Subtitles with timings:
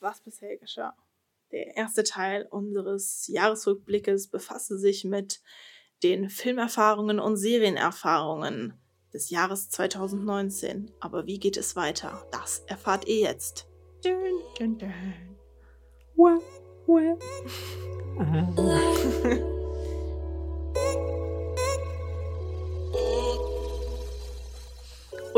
[0.00, 0.94] was bisher geschah.
[1.50, 5.40] Der erste Teil unseres Jahresrückblickes befasste sich mit
[6.02, 8.74] den Filmerfahrungen und Serienerfahrungen
[9.12, 10.90] des Jahres 2019.
[11.00, 12.26] Aber wie geht es weiter?
[12.30, 13.66] Das erfahrt ihr jetzt.
[14.04, 15.38] Dun, dun, dun.
[16.16, 16.38] Wah,
[16.86, 17.18] wah.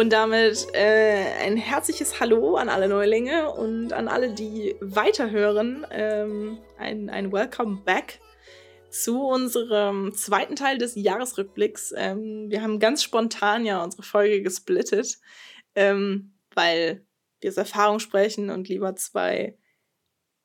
[0.01, 5.87] Und damit äh, ein herzliches Hallo an alle Neulinge und an alle, die weiterhören.
[5.91, 8.19] Ähm, ein, ein Welcome back
[8.89, 11.93] zu unserem zweiten Teil des Jahresrückblicks.
[11.95, 15.19] Ähm, wir haben ganz spontan ja unsere Folge gesplittet,
[15.75, 17.05] ähm, weil
[17.43, 19.59] wir aus Erfahrung sprechen und lieber zwei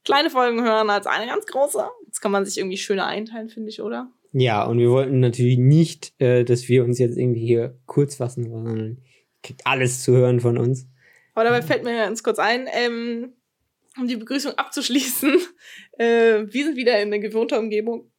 [0.04, 1.82] kleine Folgen hören als eine ganz große.
[2.10, 4.12] Das kann man sich irgendwie schöner einteilen, finde ich, oder?
[4.34, 8.50] Ja, und wir wollten natürlich nicht, äh, dass wir uns jetzt irgendwie hier kurz fassen,
[8.50, 8.98] sondern
[9.46, 10.88] kriegt alles zu hören von uns.
[11.34, 13.34] Aber dabei fällt mir ganz kurz ein, ähm,
[13.98, 15.38] um die Begrüßung abzuschließen,
[16.00, 18.12] äh, wir sind wieder in einer gewohnter Umgebung.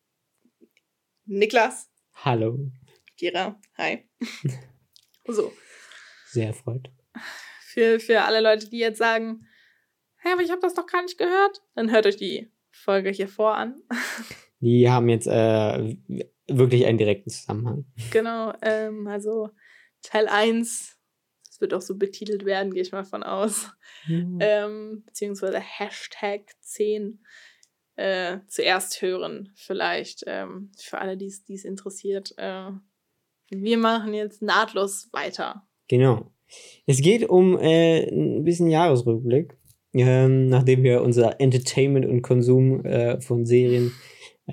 [1.25, 1.91] Niklas.
[2.15, 2.71] Hallo.
[3.17, 3.61] Kira.
[3.77, 4.09] Hi.
[5.27, 5.53] so.
[6.29, 6.91] Sehr erfreut.
[7.61, 9.47] Für, für alle Leute, die jetzt sagen,
[10.19, 13.29] hä, aber ich habe das doch gar nicht gehört, dann hört euch die Folge hier
[13.29, 13.83] vor an.
[14.61, 15.97] Die haben jetzt äh,
[16.49, 17.85] wirklich einen direkten Zusammenhang.
[18.11, 19.51] Genau, ähm, also
[20.03, 20.96] Teil 1,
[21.57, 23.71] das wird auch so betitelt werden, gehe ich mal von aus.
[24.07, 24.39] Mhm.
[24.41, 27.21] Ähm, beziehungsweise Hashtag 10
[27.97, 32.35] äh, zuerst hören, vielleicht ähm, für alle, die es interessiert.
[32.37, 32.73] Äh,
[33.49, 35.67] wir machen jetzt nahtlos weiter.
[35.89, 36.31] Genau.
[36.85, 39.57] Es geht um äh, ein bisschen Jahresrückblick,
[39.95, 43.93] ähm, nachdem wir unser Entertainment und Konsum äh, von Serien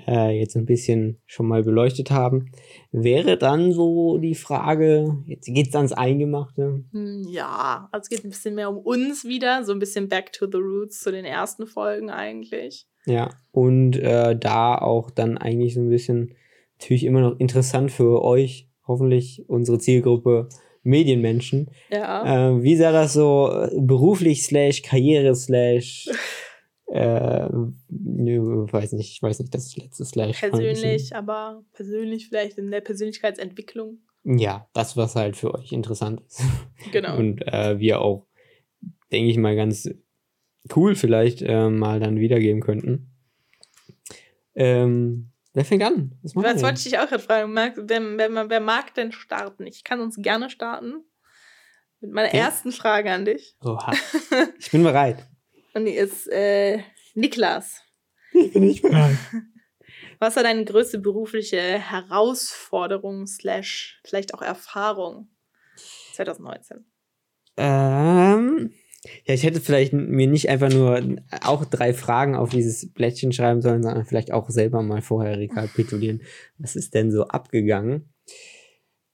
[0.06, 2.50] äh, jetzt ein bisschen schon mal beleuchtet haben,
[2.90, 6.84] wäre dann so die Frage, jetzt geht es ans Eingemachte.
[6.90, 10.32] Hm, ja, also es geht ein bisschen mehr um uns wieder, so ein bisschen back
[10.32, 12.86] to the roots zu den ersten Folgen eigentlich.
[13.06, 16.34] Ja, und äh, da auch dann eigentlich so ein bisschen
[16.78, 20.48] natürlich immer noch interessant für euch, hoffentlich unsere Zielgruppe
[20.82, 21.70] Medienmenschen.
[21.90, 22.50] Ja.
[22.50, 26.08] Äh, wie sah das so äh, beruflich slash Karriere slash
[26.86, 27.48] äh,
[27.88, 30.40] nö, weiß nicht, ich weiß nicht, das letzte Slash.
[30.40, 33.98] Persönlich, aber persönlich vielleicht in der Persönlichkeitsentwicklung.
[34.24, 36.42] Ja, das, was halt für euch interessant ist.
[36.92, 37.16] Genau.
[37.16, 38.26] Und äh, wir auch,
[39.10, 39.88] denke ich mal, ganz
[40.76, 43.10] cool vielleicht äh, mal dann wiedergeben könnten.
[44.54, 46.12] Ähm, wer fängt an?
[46.22, 47.54] Was, was wollte ich dich auch gerade fragen.
[47.54, 47.72] Wer,
[48.18, 49.66] wer, wer, mag denn starten?
[49.66, 51.04] Ich kann uns gerne starten.
[52.00, 52.44] Mit meiner ja.
[52.44, 53.56] ersten Frage an dich.
[53.64, 53.92] Oha.
[54.58, 55.26] Ich bin bereit.
[55.74, 56.78] Und die ist äh,
[57.14, 57.82] Niklas.
[58.32, 59.16] Ich bin nicht bereit.
[60.20, 65.28] Was war deine größte berufliche Herausforderung slash vielleicht auch Erfahrung
[66.14, 66.84] 2019?
[67.56, 68.72] Ähm,
[69.26, 73.60] ja, ich hätte vielleicht mir nicht einfach nur auch drei Fragen auf dieses Blättchen schreiben
[73.60, 76.22] sollen, sondern vielleicht auch selber mal vorher rekapitulieren.
[76.58, 78.12] Was ist denn so abgegangen?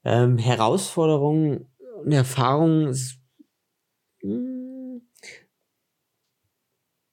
[0.04, 1.66] Ähm, Herausforderungen
[2.04, 2.88] und Erfahrungen.
[2.88, 3.19] Hm,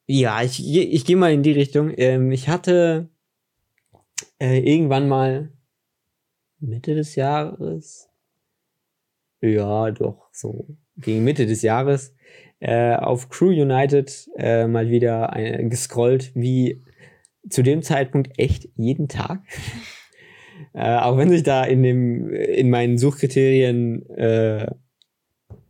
[0.08, 1.94] ja, ich, ich gehe mal in die Richtung.
[1.98, 3.10] Ähm, ich hatte
[4.40, 5.52] äh, irgendwann mal
[6.60, 8.10] Mitte des Jahres,
[9.42, 12.16] ja, doch, so gegen Mitte des Jahres,
[12.60, 16.84] äh, auf Crew United äh, mal wieder ein, gescrollt, wie
[17.50, 19.42] zu dem Zeitpunkt echt jeden Tag.
[20.74, 24.72] äh, auch wenn sich da in dem in meinen Suchkriterien äh,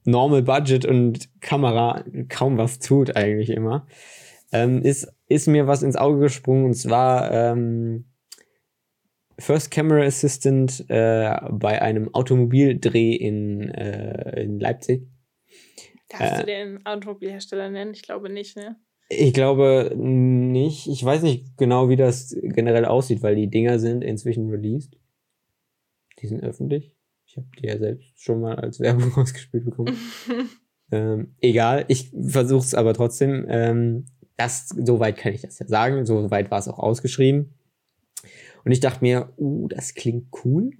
[0.06, 3.86] Normal Budget und Kamera kaum was tut eigentlich immer,
[4.52, 8.06] ähm, ist, ist mir was ins Auge gesprungen und zwar ähm,
[9.40, 15.08] First Camera Assistant äh, bei einem Automobildreh in, äh, in Leipzig.
[16.10, 17.94] Darfst äh, du den Automobilhersteller nennen?
[17.94, 18.78] Ich glaube nicht, ne?
[19.10, 20.88] Ich glaube nicht.
[20.88, 24.98] Ich weiß nicht genau, wie das generell aussieht, weil die Dinger sind inzwischen released.
[26.20, 26.96] Die sind öffentlich.
[27.26, 29.96] Ich habe die ja selbst schon mal als Werbung rausgespielt bekommen.
[30.92, 33.46] ähm, egal, ich versuche es aber trotzdem.
[33.48, 34.06] Ähm,
[34.38, 36.06] das, soweit kann ich das ja sagen.
[36.06, 37.54] Soweit war es auch ausgeschrieben.
[38.64, 40.72] Und ich dachte mir, uh, das klingt cool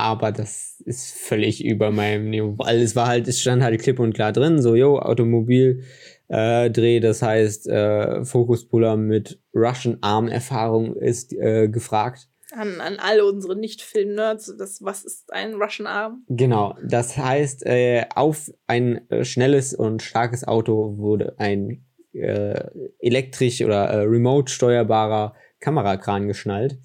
[0.00, 2.54] aber das ist völlig über meinem Niveau.
[2.58, 5.84] Weil es war halt, es stand halt klipp und klar drin, so, yo, Automobil,
[6.28, 12.28] äh, Dreh, das heißt, äh, Fokuspuller mit Russian Arm-Erfahrung ist äh, gefragt.
[12.52, 16.24] An, an alle unsere Nicht-Film-Nerds, was ist ein Russian Arm?
[16.28, 22.64] Genau, das heißt, äh, auf ein äh, schnelles und starkes Auto wurde ein äh,
[22.98, 26.78] elektrisch oder äh, remote steuerbarer Kamerakran geschnallt.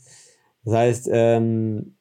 [0.64, 1.98] Das heißt, ähm,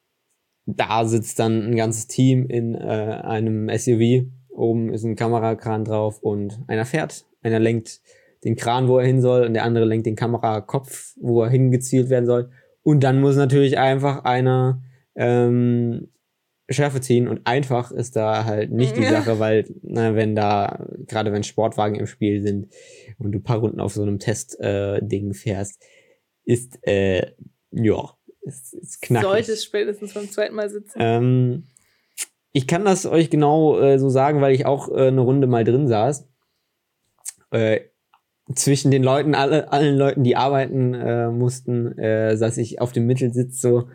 [0.65, 2.77] da sitzt dann ein ganzes Team in äh,
[3.23, 4.27] einem SUV.
[4.49, 8.01] Oben ist ein Kamerakran drauf und einer fährt, einer lenkt
[8.43, 12.09] den Kran, wo er hin soll, und der andere lenkt den Kamerakopf, wo er hingezielt
[12.09, 12.49] werden soll.
[12.83, 14.81] Und dann muss natürlich einfach einer
[15.15, 16.09] ähm,
[16.69, 21.31] Schärfe ziehen und einfach ist da halt nicht die Sache, weil na, wenn da, gerade
[21.31, 22.73] wenn Sportwagen im Spiel sind
[23.19, 25.83] und du paar Runden auf so einem Test-Ding äh, fährst,
[26.43, 27.33] ist, äh,
[27.71, 29.27] ja, ist, ist knackig.
[29.27, 30.97] Sollte spätestens beim zweiten Mal sitzen.
[30.99, 31.63] Ähm,
[32.51, 35.63] ich kann das euch genau äh, so sagen, weil ich auch äh, eine Runde mal
[35.63, 36.27] drin saß.
[37.51, 37.81] Äh,
[38.53, 43.07] zwischen den Leuten, alle, allen Leuten, die arbeiten äh, mussten, äh, saß ich auf dem
[43.07, 43.89] Mittelsitz so,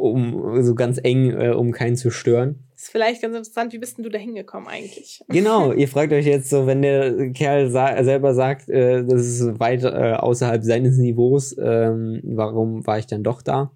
[0.00, 2.64] um so ganz eng, äh, um keinen zu stören.
[2.74, 5.20] ist vielleicht ganz interessant, wie bist denn du da hingekommen eigentlich?
[5.28, 9.60] Genau, ihr fragt euch jetzt so, wenn der Kerl sa selber sagt, äh, das ist
[9.60, 13.72] weit äh, außerhalb seines Niveaus, ähm, warum war ich dann doch da?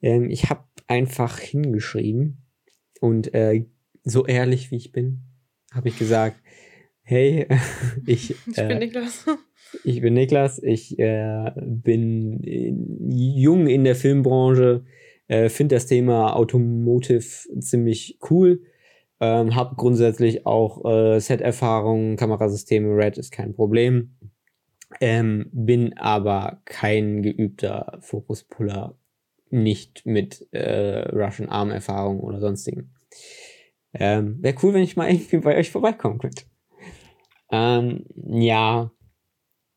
[0.00, 2.44] Ähm, ich habe einfach hingeschrieben
[3.00, 3.66] und äh,
[4.04, 5.20] so ehrlich wie ich bin,
[5.72, 6.36] habe ich gesagt,
[7.02, 7.46] hey,
[8.06, 9.26] ich, Ich bin äh, Niklas.
[9.84, 12.72] ich bin Niklas, ich äh, bin äh,
[13.10, 14.84] jung in der Filmbranche,
[15.28, 17.24] äh, finde das Thema Automotive
[17.60, 18.62] ziemlich cool,
[19.20, 24.16] ähm, habe grundsätzlich auch äh, Set-Erfahrung, Kamerasysteme, Red ist kein Problem,
[25.00, 28.98] ähm, bin aber kein geübter Fokuspuller,
[29.50, 32.94] nicht mit äh, Russian Arm-Erfahrung oder sonstigen.
[33.94, 36.44] Ähm, Wäre cool, wenn ich mal irgendwie bei euch vorbeikommen könnte.
[37.50, 38.90] Ähm, ja,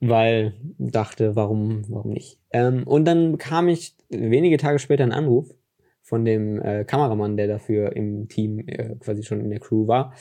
[0.01, 2.39] weil dachte, warum, warum nicht?
[2.51, 5.53] Ähm, und dann bekam ich wenige Tage später einen Anruf
[6.01, 10.13] von dem äh, Kameramann, der dafür im Team äh, quasi schon in der Crew war.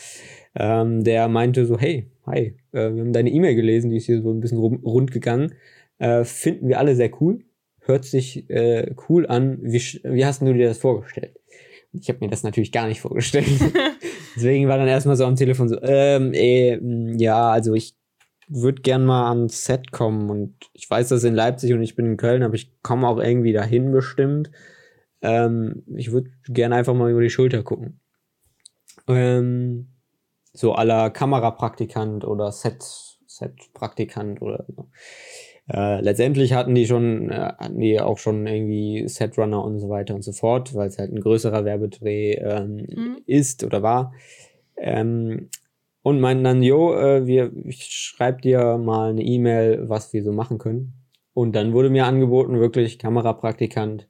[0.55, 4.23] Ähm, der meinte so, hey, hi, äh, wir haben deine E-Mail gelesen, die ist hier
[4.23, 5.55] so ein bisschen rund gegangen.
[5.99, 7.45] Äh, finden wir alle sehr cool.
[7.81, 9.59] Hört sich äh, cool an.
[9.63, 11.37] Wie, wie hast du dir das vorgestellt?
[11.93, 13.47] Ich habe mir das natürlich gar nicht vorgestellt.
[14.37, 17.95] Deswegen war dann erstmal so am Telefon so, ähm, mh, ja, also ich
[18.51, 22.07] würde gern mal ans Set kommen und ich weiß, das in Leipzig und ich bin
[22.07, 24.51] in Köln, aber ich komme auch irgendwie dahin bestimmt.
[25.23, 28.01] Ähm, ich würde gerne einfach mal über die Schulter gucken.
[29.07, 29.89] Ähm,
[30.53, 32.83] so aller Kamerapraktikant oder Set,
[33.27, 34.89] Set-Praktikant oder so.
[35.73, 40.17] Äh, letztendlich hatten die schon, äh, hatten die auch schon irgendwie Setrunner und so weiter
[40.17, 43.19] und so fort, weil es halt ein größerer Werbedreh ähm, Mhm.
[43.27, 44.13] ist oder war.
[44.77, 45.49] Ähm,
[46.03, 50.33] und meinten dann, jo, äh, wir, ich schreib dir mal eine E-Mail, was wir so
[50.33, 50.95] machen können.
[51.35, 54.09] Und dann wurde mir angeboten, wirklich Kamerapraktikant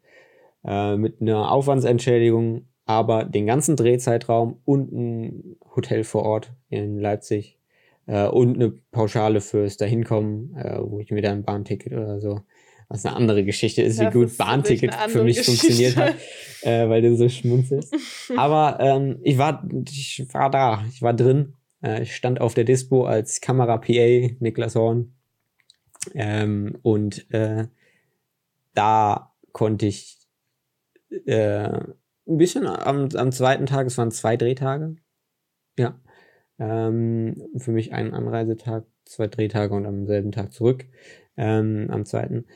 [0.64, 7.58] äh, mit einer Aufwandsentschädigung, aber den ganzen Drehzeitraum und ein Hotel vor Ort in Leipzig
[8.06, 12.40] äh, und eine Pauschale fürs Dahinkommen, äh, wo ich mir dann ein Bahnticket oder so,
[12.88, 15.66] was eine andere Geschichte ist, Das wie gut Bahnticket für mich Geschichte.
[15.66, 16.14] funktioniert hat,
[16.62, 17.94] äh, weil du so schmunzelst.
[18.36, 21.54] Aber ähm, ich, war, ich war da, ich war drin.
[21.82, 25.14] Äh, ich stand auf der Dispo als Kamera-PA, Niklas Horn.
[26.14, 27.66] Ähm, und äh,
[28.74, 30.18] da konnte ich
[31.26, 31.80] äh,
[32.26, 34.96] ein bisschen am, am zweiten Tag, es waren zwei Drehtage.
[35.78, 36.00] Ja.
[36.58, 40.86] Ähm, für mich ein Anreisetag, zwei Drehtage und am selben Tag zurück.
[41.36, 42.46] Ähm, am zweiten.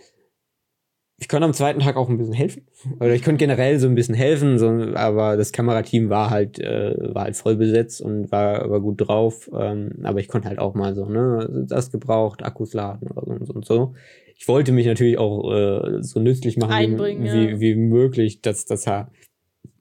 [1.25, 2.67] Ich konnte am zweiten Tag auch ein bisschen helfen.
[3.01, 7.15] Oder ich konnte generell so ein bisschen helfen, so, aber das Kamerateam war halt, äh,
[7.15, 9.51] war halt voll besetzt und war, war gut drauf.
[9.59, 13.33] Ähm, aber ich konnte halt auch mal so, ne, das gebraucht, Akkus laden oder so
[13.33, 13.95] und so und so.
[14.37, 17.33] Ich wollte mich natürlich auch äh, so nützlich machen, wie, ja.
[17.33, 19.09] wie, wie möglich, dass das ja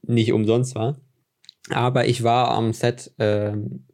[0.02, 0.96] nicht umsonst war.
[1.72, 3.88] Aber ich war am Set ähm,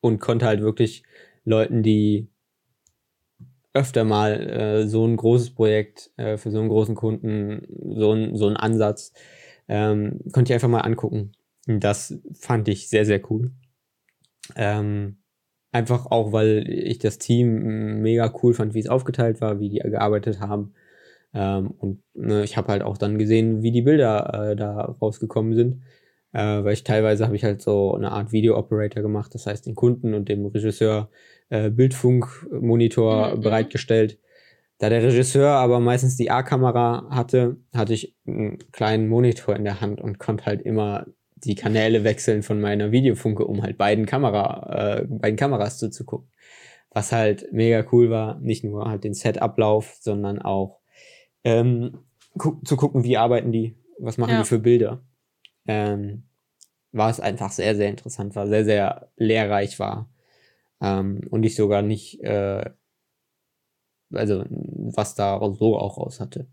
[0.00, 1.04] und konnte halt wirklich
[1.44, 2.26] Leuten, die
[3.76, 7.66] öfter mal äh, so ein großes Projekt äh, für so einen großen Kunden,
[7.96, 9.12] so ein, so ein Ansatz,
[9.68, 11.32] ähm, konnte ich einfach mal angucken.
[11.66, 13.52] Das fand ich sehr, sehr cool.
[14.56, 15.18] Ähm,
[15.72, 19.78] einfach auch, weil ich das Team mega cool fand, wie es aufgeteilt war, wie die
[19.78, 20.74] gearbeitet haben.
[21.34, 25.54] Ähm, und ne, ich habe halt auch dann gesehen, wie die Bilder äh, da rausgekommen
[25.54, 25.82] sind.
[26.32, 29.74] Äh, weil ich teilweise habe ich halt so eine Art Video-Operator gemacht, das heißt den
[29.74, 31.10] Kunden und dem Regisseur
[31.50, 33.40] äh, Bildfunkmonitor Mhm, mhm.
[33.42, 34.18] bereitgestellt.
[34.78, 39.80] Da der Regisseur aber meistens die A-Kamera hatte, hatte ich einen kleinen Monitor in der
[39.80, 44.98] Hand und konnte halt immer die Kanäle wechseln von meiner Videofunke, um halt beiden Kamera,
[44.98, 46.30] äh, beiden Kameras zuzugucken.
[46.90, 50.80] Was halt mega cool war, nicht nur halt den Set-Ablauf, sondern auch
[51.44, 51.98] ähm,
[52.36, 54.40] gu zu gucken, wie arbeiten die, was machen Ja.
[54.42, 55.02] die für Bilder.
[55.66, 56.24] Ähm,
[56.92, 60.08] war es einfach sehr, sehr interessant war, sehr, sehr lehrreich war.
[60.80, 62.70] Ähm, und ich sogar nicht, äh,
[64.12, 66.46] also was da so auch raus hatte.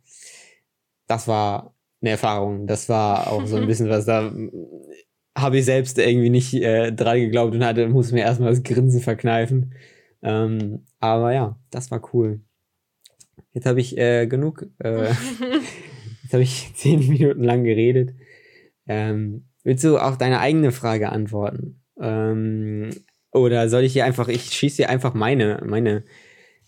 [1.08, 2.68] Das war eine Erfahrung.
[2.68, 4.32] Das war auch so ein bisschen was da
[5.36, 9.02] habe ich selbst irgendwie nicht äh, dran geglaubt und hatte, muss mir erstmal das Grinsen
[9.02, 9.74] verkneifen,
[10.26, 12.40] Ähm, aber ja, das war cool.
[13.52, 15.10] Jetzt habe ich äh, genug, äh,
[16.24, 18.16] jetzt habe ich zehn Minuten lang geredet.
[18.88, 21.82] Ähm, willst du auf deine eigene Frage antworten?
[22.00, 22.92] Ähm,
[23.34, 26.04] oder soll ich hier einfach, ich schieße dir einfach meine, meine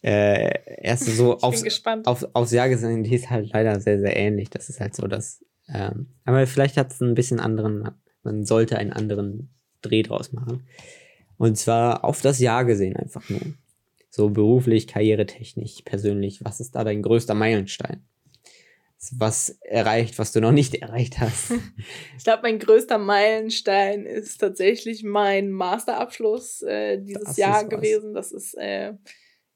[0.02, 1.64] äh, erste so aufs,
[2.06, 4.50] auf, aufs Jahr gesehen, die ist halt leider sehr, sehr ähnlich.
[4.50, 7.90] Das ist halt so, dass, ähm, aber vielleicht hat es ein bisschen anderen,
[8.24, 9.50] man sollte einen anderen
[9.82, 10.68] Dreh draus machen.
[11.38, 13.42] Und zwar auf das Jahr gesehen einfach nur.
[14.10, 16.44] So beruflich, karrieretechnisch, persönlich.
[16.44, 18.06] Was ist da dein größter Meilenstein?
[19.18, 21.52] Was erreicht, was du noch nicht erreicht hast?
[22.18, 28.14] ich glaube, mein größter Meilenstein ist tatsächlich mein Masterabschluss äh, dieses das Jahr gewesen.
[28.14, 28.94] Das ist, äh,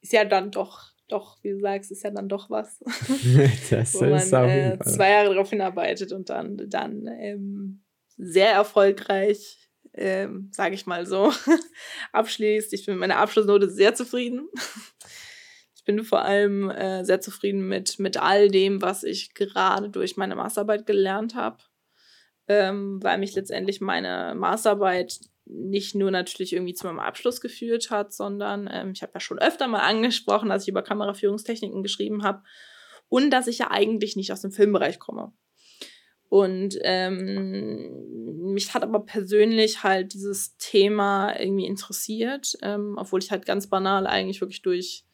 [0.01, 2.79] ist ja dann doch, doch, wie du sagst, ist ja dann doch was.
[3.69, 7.83] das Wo man äh, zwei Jahre darauf hinarbeitet und dann, dann ähm,
[8.17, 9.59] sehr erfolgreich
[9.93, 11.31] ähm, sage ich mal so,
[12.13, 12.73] abschließt.
[12.73, 14.47] Ich bin mit meiner Abschlussnote sehr zufrieden.
[15.89, 20.35] Bin vor allem äh, sehr zufrieden mit, mit all dem, was ich gerade durch meine
[20.35, 21.57] Masterarbeit gelernt habe,
[22.47, 28.13] ähm, weil mich letztendlich meine Masterarbeit nicht nur natürlich irgendwie zu meinem Abschluss geführt hat,
[28.13, 32.43] sondern ähm, ich habe ja schon öfter mal angesprochen, dass ich über Kameraführungstechniken geschrieben habe
[33.07, 35.33] und dass ich ja eigentlich nicht aus dem Filmbereich komme.
[36.27, 43.47] Und ähm, mich hat aber persönlich halt dieses Thema irgendwie interessiert, ähm, obwohl ich halt
[43.47, 45.07] ganz banal eigentlich wirklich durch,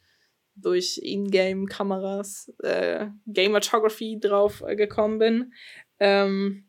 [0.55, 5.53] durch Ingame-Kameras, äh, Gamatography drauf äh, gekommen bin.
[5.99, 6.65] Ähm,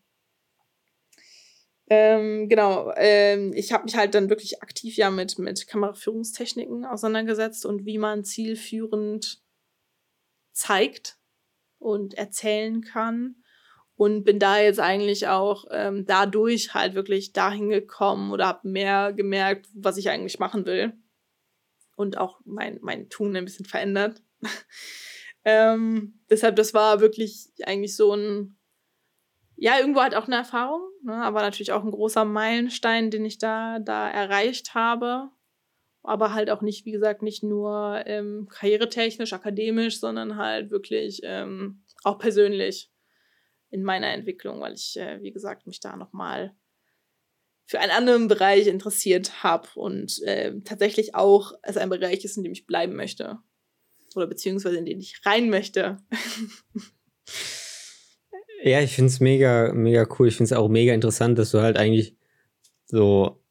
[1.88, 7.64] ähm, genau, ähm, ich habe mich halt dann wirklich aktiv ja mit, mit Kameraführungstechniken auseinandergesetzt
[7.64, 9.40] und wie man zielführend
[10.52, 11.18] zeigt
[11.78, 13.36] und erzählen kann
[13.94, 19.12] und bin da jetzt eigentlich auch ähm, dadurch halt wirklich dahin gekommen oder habe mehr
[19.12, 20.92] gemerkt, was ich eigentlich machen will
[21.96, 24.22] und auch mein, mein Tun ein bisschen verändert.
[25.44, 28.56] ähm, deshalb, das war wirklich eigentlich so ein,
[29.56, 33.38] ja, irgendwo halt auch eine Erfahrung, ne, aber natürlich auch ein großer Meilenstein, den ich
[33.38, 35.30] da, da erreicht habe.
[36.02, 41.82] Aber halt auch nicht, wie gesagt, nicht nur ähm, karrieretechnisch, akademisch, sondern halt wirklich ähm,
[42.04, 42.92] auch persönlich
[43.70, 46.54] in meiner Entwicklung, weil ich, äh, wie gesagt, mich da nochmal
[47.66, 52.44] für einen anderen Bereich interessiert habe und äh, tatsächlich auch als ein Bereich ist, in
[52.44, 53.38] dem ich bleiben möchte.
[54.14, 55.98] Oder beziehungsweise in den ich rein möchte.
[58.62, 60.28] ja, ich finde es mega, mega cool.
[60.28, 62.16] Ich finde es auch mega interessant, dass du halt eigentlich
[62.86, 63.45] so es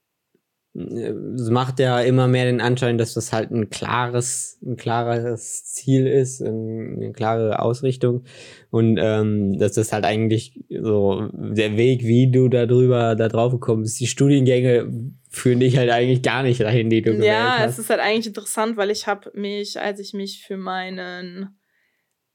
[0.75, 6.41] macht ja immer mehr den Anschein, dass das halt ein klares, ein klares Ziel ist,
[6.41, 8.25] eine klare Ausrichtung
[8.71, 13.53] und ähm, dass das halt eigentlich so der Weg, wie du da drüber da drauf
[13.53, 14.91] gekommen bist, die Studiengänge
[15.29, 17.59] führen dich halt eigentlich gar nicht dahin, die du gewählt ja, hast.
[17.59, 21.57] Ja, es ist halt eigentlich interessant, weil ich habe mich, als ich mich für meinen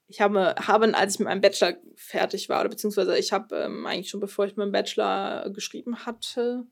[0.07, 3.87] ich habe, habe, als ich mit meinem Bachelor fertig war, oder beziehungsweise ich habe ähm,
[3.87, 6.65] eigentlich schon bevor ich meinen Bachelor geschrieben hatte,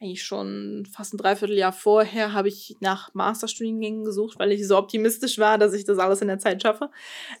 [0.00, 5.38] eigentlich schon fast ein Dreivierteljahr vorher habe ich nach Masterstudiengängen gesucht, weil ich so optimistisch
[5.38, 6.90] war, dass ich das alles in der Zeit schaffe.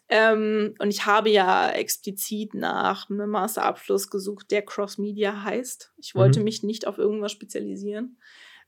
[0.08, 5.92] Ähm, und ich habe ja explizit nach einem Masterabschluss gesucht, der Cross-Media heißt.
[5.98, 6.44] Ich wollte mhm.
[6.44, 8.18] mich nicht auf irgendwas spezialisieren.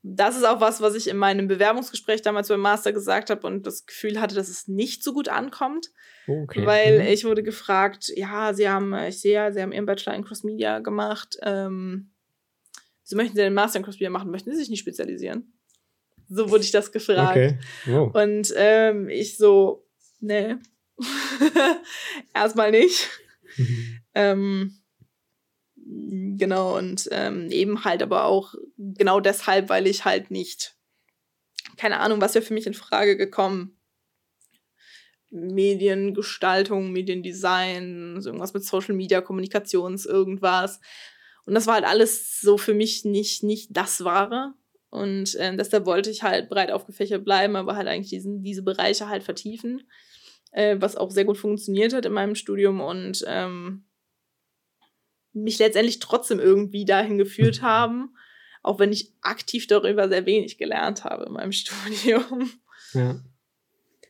[0.03, 3.67] Das ist auch was, was ich in meinem Bewerbungsgespräch damals beim Master gesagt habe und
[3.67, 5.91] das Gefühl hatte, dass es nicht so gut ankommt.
[6.29, 6.67] Okay.
[6.67, 7.07] Weil mhm.
[7.07, 10.81] ich wurde gefragt, ja, sie haben, ich sehe ja, sie haben ihren Bachelor in Cross-Media
[10.81, 11.39] gemacht.
[11.43, 12.11] Ähm,
[13.09, 14.31] wieso möchten Sie den Master in Crossbeer machen?
[14.31, 15.55] Möchten Sie sich nicht spezialisieren?
[16.29, 17.31] So wurde ich das gefragt.
[17.31, 17.59] Okay.
[17.87, 18.15] Wow.
[18.15, 19.87] Und ähm, ich so,
[20.21, 20.57] nee.
[22.35, 23.09] Erstmal nicht.
[23.57, 24.01] Mhm.
[24.15, 24.79] ähm,
[26.37, 30.77] genau, und ähm, eben halt aber auch genau deshalb, weil ich halt nicht,
[31.79, 33.75] keine Ahnung, was wäre für mich in Frage gekommen.
[35.31, 40.81] Mediengestaltung, Mediendesign, irgendwas mit Social Media, Kommunikations, irgendwas.
[41.49, 44.53] Und das war halt alles so für mich nicht, nicht das Wahre.
[44.91, 49.09] Und äh, deshalb wollte ich halt breit aufgefächert bleiben, aber halt eigentlich diesen, diese Bereiche
[49.09, 49.89] halt vertiefen,
[50.53, 53.87] äh, was auch sehr gut funktioniert hat in meinem Studium und ähm,
[55.33, 58.15] mich letztendlich trotzdem irgendwie dahin geführt haben,
[58.63, 62.51] auch wenn ich aktiv darüber sehr wenig gelernt habe in meinem Studium.
[62.93, 63.23] Ja.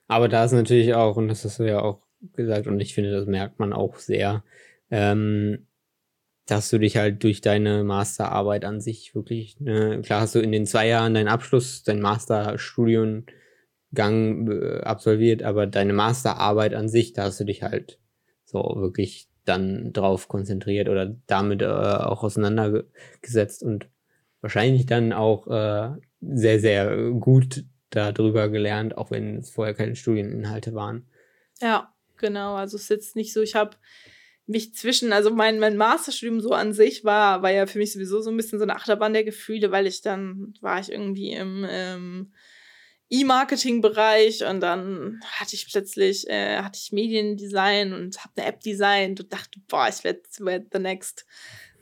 [0.09, 2.03] Aber da ist natürlich auch, und das hast du ja auch
[2.33, 4.43] gesagt, und ich finde, das merkt man auch sehr,
[4.91, 5.68] ähm,
[6.49, 10.51] dass du dich halt durch deine Masterarbeit an sich wirklich, ne, klar hast du in
[10.51, 13.27] den zwei Jahren deinen Abschluss, dein Masterstudiengang
[13.93, 18.01] äh, absolviert, aber deine Masterarbeit an sich, da hast du dich halt
[18.45, 23.87] so wirklich dann drauf konzentriert oder damit äh, auch auseinandergesetzt und
[24.41, 25.91] wahrscheinlich dann auch äh,
[26.23, 31.09] sehr, sehr gut darüber gelernt, auch wenn es vorher keine Studieninhalte waren.
[31.61, 32.55] Ja, genau.
[32.55, 33.77] Also es ist jetzt nicht so, ich habe
[34.49, 38.23] mich zwischen, also mein, mein Masterstudium so an sich war, war ja für mich sowieso
[38.23, 41.67] so ein bisschen so eine Achterbahn der Gefühle, weil ich dann war ich irgendwie im
[41.69, 42.33] ähm,
[43.11, 49.21] E-Marketing-Bereich und dann hatte ich plötzlich, äh, hatte ich Mediendesign und habe eine App designt
[49.21, 51.27] und dachte, boah, ich werde werd the next,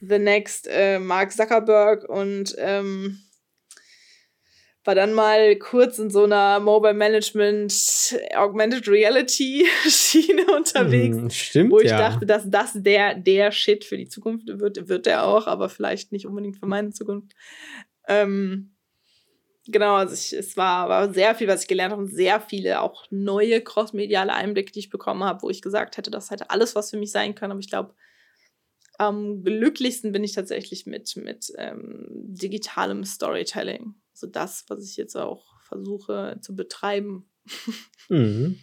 [0.00, 3.20] the next äh, Mark Zuckerberg und ähm,
[4.87, 7.73] war dann mal kurz in so einer Mobile Management
[8.35, 11.16] Augmented Reality Schiene unterwegs.
[11.16, 11.73] Hm, stimmt.
[11.73, 11.99] Wo ich ja.
[11.99, 16.12] dachte, dass das der, der Shit für die Zukunft wird, wird der auch, aber vielleicht
[16.12, 17.33] nicht unbedingt für meine Zukunft.
[18.07, 18.76] Ähm,
[19.66, 22.81] genau, also ich, es war, war sehr viel, was ich gelernt habe und sehr viele
[22.81, 26.75] auch neue crossmediale Einblicke, die ich bekommen habe, wo ich gesagt hätte, das hätte alles
[26.76, 27.95] was für mich sein können, aber ich glaube,
[28.99, 33.95] am glücklichsten bin ich tatsächlich mit, mit ähm, digitalem Storytelling.
[34.16, 37.28] Also das, was ich jetzt auch versuche zu betreiben.
[38.08, 38.61] Mhm.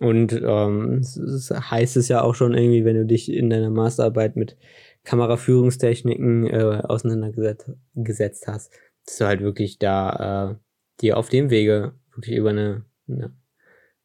[0.00, 4.34] Und ähm, das heißt es ja auch schon irgendwie, wenn du dich in deiner Masterarbeit
[4.34, 4.56] mit
[5.04, 8.72] Kameraführungstechniken äh, auseinandergesetzt hast,
[9.06, 10.54] dass du halt wirklich da äh,
[11.00, 13.36] dir auf dem Wege wirklich über eine, eine,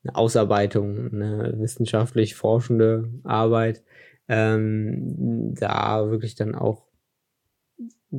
[0.03, 3.83] eine Ausarbeitung, eine wissenschaftlich forschende Arbeit
[4.27, 6.84] ähm, da wirklich dann auch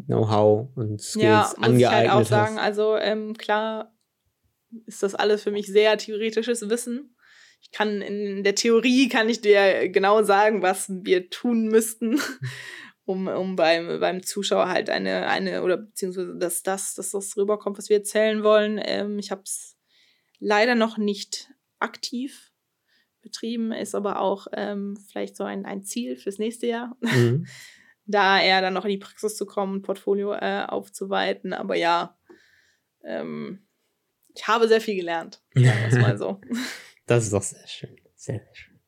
[0.07, 2.29] Know-how und Skills ja, muss angeeignet ich halt auch hast.
[2.29, 3.95] sagen, also ähm, klar
[4.87, 7.17] ist das alles für mich sehr theoretisches Wissen.
[7.61, 12.21] Ich kann in der Theorie kann ich dir genau sagen, was wir tun müssten,
[13.05, 17.79] um, um beim, beim Zuschauer halt eine, eine, oder beziehungsweise dass das, dass das rüberkommt,
[17.79, 18.81] was wir erzählen wollen.
[18.83, 19.77] Ähm, ich habe es
[20.39, 22.53] leider noch nicht aktiv
[23.23, 26.97] betrieben, ist aber auch ähm, vielleicht so ein, ein Ziel fürs nächste Jahr.
[27.01, 27.47] Mhm.
[28.07, 31.53] da eher dann noch in die Praxis zu kommen, Portfolio äh, aufzuweiten.
[31.53, 32.17] Aber ja,
[33.05, 33.67] ähm,
[34.35, 36.41] ich habe sehr viel gelernt, es mal so.
[37.07, 37.97] Das ist doch sehr schön.
[38.17, 38.81] Sehr, sehr schön.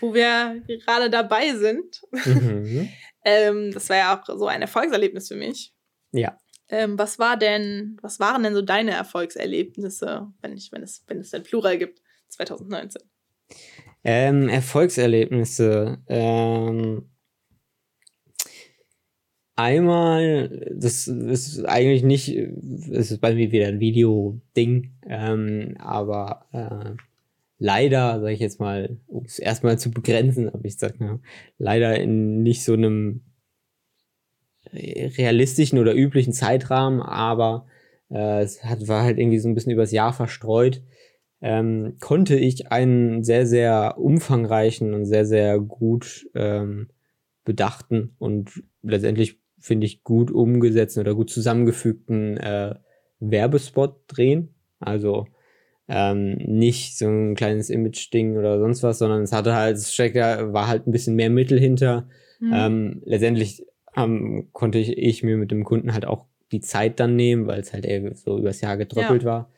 [0.00, 2.88] Wo wir gerade dabei sind, Mhm.
[3.24, 5.74] ähm, das war ja auch so ein Erfolgserlebnis für mich.
[6.12, 6.40] Ja.
[6.68, 11.18] Ähm, was war denn, was waren denn so deine Erfolgserlebnisse, wenn ich, wenn es, wenn
[11.18, 13.02] es denn Plural gibt, 2019?
[14.04, 15.98] Ähm, Erfolgserlebnisse.
[16.06, 17.10] Ähm,
[19.58, 26.96] einmal, das ist eigentlich nicht, es ist bei mir wieder ein Video-Ding, ähm, aber äh,
[27.58, 31.18] leider, sage ich jetzt mal, um es erstmal zu begrenzen, aber ich sag mal,
[31.58, 33.22] leider in nicht so einem
[34.72, 37.66] realistischen oder üblichen Zeitrahmen, aber
[38.10, 40.82] äh, es hat, war halt irgendwie so ein bisschen übers Jahr verstreut.
[41.40, 46.88] Ähm, konnte ich einen sehr, sehr umfangreichen und sehr, sehr gut ähm,
[47.44, 52.74] bedachten und letztendlich finde ich gut umgesetzten oder gut zusammengefügten äh,
[53.20, 54.54] Werbespot drehen.
[54.80, 55.26] Also
[55.88, 60.52] ähm, nicht so ein kleines Image-Ding oder sonst was, sondern es hatte halt, es steckte,
[60.52, 62.08] war halt ein bisschen mehr Mittel hinter.
[62.40, 62.52] Mhm.
[62.52, 63.64] Ähm, letztendlich
[63.96, 67.60] ähm, konnte ich, ich mir mit dem Kunden halt auch die Zeit dann nehmen, weil
[67.60, 69.28] es halt eher so übers Jahr getröppelt Ja.
[69.28, 69.52] war.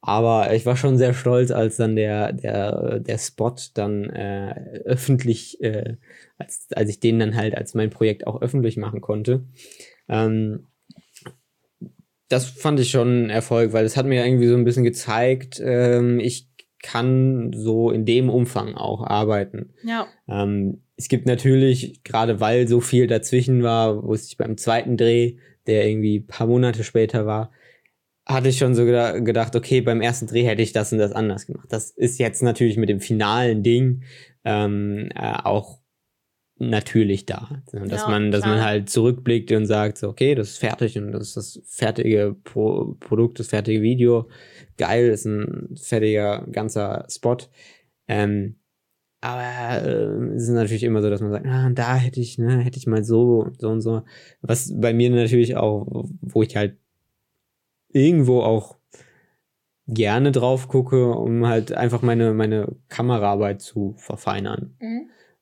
[0.00, 5.60] Aber ich war schon sehr stolz, als dann der, der, der Spot dann äh, öffentlich,
[5.60, 5.96] äh,
[6.38, 9.44] als, als ich den dann halt als mein Projekt auch öffentlich machen konnte.
[10.08, 10.66] Ähm,
[12.28, 15.60] das fand ich schon ein Erfolg, weil es hat mir irgendwie so ein bisschen gezeigt,
[15.64, 16.48] ähm, ich
[16.82, 19.74] kann so in dem Umfang auch arbeiten.
[19.82, 24.96] Ja, Ähm, es gibt natürlich, gerade weil so viel dazwischen war, wo ich beim zweiten
[24.96, 27.52] Dreh, der irgendwie ein paar Monate später war,
[28.28, 31.12] hatte ich schon so geda gedacht, okay, beim ersten Dreh hätte ich das und das
[31.12, 31.68] anders gemacht.
[31.70, 34.02] Das ist jetzt natürlich mit dem finalen Ding
[34.44, 35.78] ähm, äh, auch
[36.58, 37.62] natürlich da.
[37.72, 38.56] Dass Ja, man, dass klar.
[38.56, 42.36] man halt zurückblickt und sagt, so, okay, das ist fertig und das ist das fertige
[42.44, 44.28] Pro Produkt, das fertige Video.
[44.76, 47.38] Geil, ist ein fertiger ganzer Spot.
[48.08, 48.56] Ähm,
[49.20, 52.58] aber äh, es ist natürlich immer so, dass man sagt, ah, da hätte ich, ne,
[52.58, 54.02] hätte ich mal so, so und so.
[54.42, 56.76] Was bei mir natürlich auch, wo ich halt
[57.98, 58.76] irgendwo auch
[59.86, 64.76] gerne drauf gucke, um halt einfach meine, meine Kameraarbeit zu verfeinern.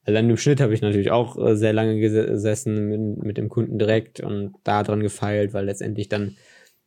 [0.05, 3.49] Allein im Schnitt habe ich natürlich auch äh, sehr lange gese- gesessen mit, mit dem
[3.49, 6.37] Kunden direkt und da dran gefeilt, weil letztendlich dann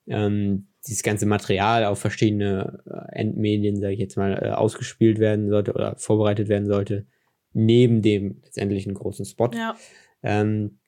[0.08, 5.50] ähm, dieses ganze Material auf verschiedene äh, Endmedien, sage ich jetzt mal, äh, ausgespielt werden
[5.50, 7.08] sollte oder vorbereitet werden sollte,
[7.52, 9.50] neben dem letztendlichen großen Spot.
[9.54, 9.76] ja,
[10.24, 10.80] Ähm,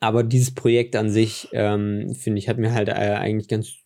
[0.00, 3.76] aber dieses Projekt an sich, ähm, finde ich, hat mir halt äh, eigentlich ganz,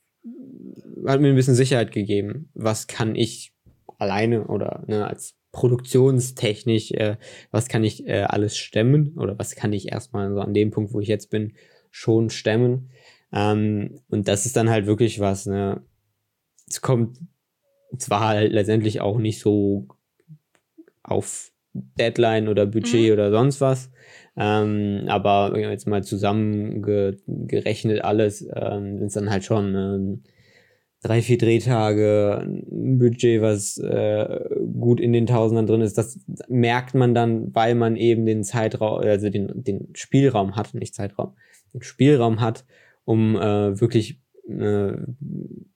[1.07, 2.51] hat mir ein bisschen Sicherheit gegeben.
[2.55, 3.53] Was kann ich
[3.99, 7.17] alleine oder ne, als produktionstechnisch, äh,
[7.51, 10.93] was kann ich äh, alles stemmen oder was kann ich erstmal so an dem Punkt,
[10.93, 11.55] wo ich jetzt bin,
[11.91, 12.91] schon stemmen.
[13.33, 15.83] Ähm, und das ist dann halt wirklich was, ne?
[16.71, 17.19] es kommt
[17.99, 19.89] zwar halt letztendlich auch nicht so
[21.03, 23.13] auf Deadline oder Budget Mhm.
[23.13, 23.91] oder sonst was,
[24.37, 30.23] ähm, aber jetzt mal zusammengerechnet alles, ähm, sind es dann halt schon ähm,
[31.03, 34.41] drei, vier Drehtage, ein Budget, was äh,
[34.79, 35.97] gut in den Tausendern drin ist.
[35.97, 40.95] Das merkt man dann, weil man eben den Zeitraum, also den, den Spielraum hat, nicht
[40.95, 41.33] Zeitraum,
[41.73, 42.65] den Spielraum hat,
[43.05, 44.93] um äh, wirklich äh,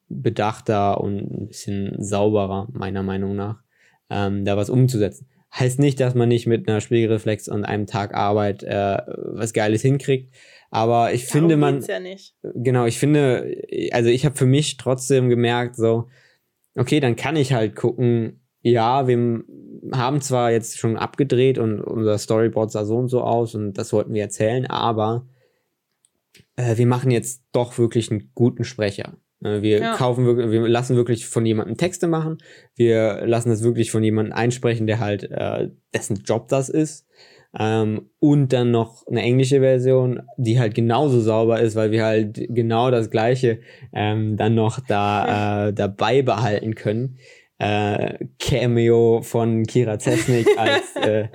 [0.08, 3.62] bedachter und ein bisschen sauberer, meiner Meinung nach,
[4.10, 5.26] ähm, da was umzusetzen.
[5.58, 9.82] Heißt nicht, dass man nicht mit einer Spielreflex und einem Tag Arbeit äh, was Geiles
[9.82, 10.34] hinkriegt,
[10.74, 12.34] aber ich finde, Darum man, geht's ja nicht.
[12.42, 13.62] genau, ich finde,
[13.92, 16.08] also ich habe für mich trotzdem gemerkt, so,
[16.74, 19.44] okay, dann kann ich halt gucken, ja, wir
[19.92, 23.92] haben zwar jetzt schon abgedreht und unser Storyboard sah so und so aus und das
[23.92, 25.28] wollten wir erzählen, aber
[26.56, 29.16] äh, wir machen jetzt doch wirklich einen guten Sprecher.
[29.44, 29.92] Äh, wir Ja.
[29.94, 32.38] kaufen wirklich, wir lassen wirklich von jemandem Texte machen,
[32.74, 37.06] wir lassen das wirklich von jemandem einsprechen, der halt äh, dessen Job das ist.
[37.56, 42.46] Ähm, und dann noch eine englische Version, die halt genauso sauber ist, weil wir halt
[42.48, 43.60] genau das gleiche
[43.92, 47.18] ähm, dann noch da äh, dabei behalten können.
[47.58, 51.28] Äh, Cameo von Kira Zesnik als, äh,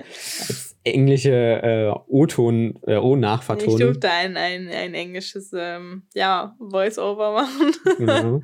[0.48, 3.78] als englische äh, O-Ton, äh, Ich O-Nachvertonung.
[3.78, 7.72] durfte ein, ein, ein englisches ähm, ja, Voice-Over machen.
[7.98, 8.42] genau.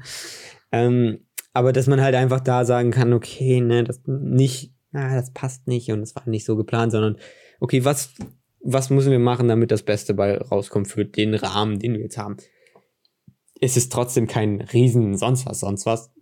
[0.72, 1.20] ähm,
[1.53, 5.66] aber dass man halt einfach da sagen kann, okay, ne, das nicht, ah, das passt
[5.66, 7.16] nicht und es war nicht so geplant, sondern
[7.61, 8.12] okay, was,
[8.61, 12.18] was müssen wir machen, damit das Beste bei rauskommt für den Rahmen, den wir jetzt
[12.18, 12.37] haben.
[13.59, 16.12] Es ist trotzdem kein Riesen sonst was, sonst was.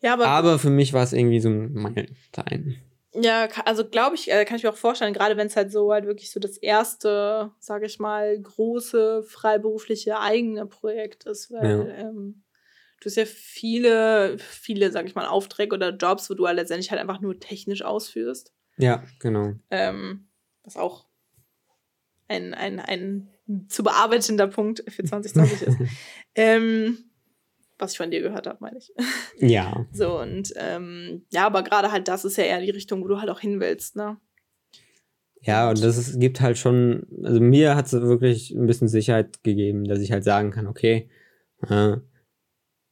[0.00, 2.76] Ja, aber, Aber für mich war es irgendwie so ein Meilenstein.
[3.14, 5.92] Ja, also glaube ich, äh, kann ich mir auch vorstellen, gerade wenn es halt so
[5.92, 12.42] halt wirklich so das erste, sage ich mal, große freiberufliche eigene Projekt ist, weil ähm,
[13.00, 16.90] du hast ja viele, viele, sag ich mal, Aufträge oder Jobs, wo du halt letztendlich
[16.90, 18.52] halt einfach nur technisch ausführst.
[18.78, 19.54] Ja, genau.
[19.70, 20.26] Ähm,
[20.64, 21.06] was auch
[22.28, 23.28] ein, ein, ein
[23.68, 25.78] zu bearbeitender Punkt für 2020 ist.
[26.34, 26.98] Ähm,
[27.78, 28.92] was ich von dir gehört habe, meine ich.
[29.38, 33.08] Ja, So, und ähm, ja, aber gerade halt das ist ja eher die Richtung, wo
[33.08, 34.16] du halt auch hin willst, ne?
[35.42, 39.42] Ja, und das ist, gibt halt schon, also mir hat es wirklich ein bisschen Sicherheit
[39.42, 41.10] gegeben, dass ich halt sagen kann, okay,
[41.68, 41.96] äh,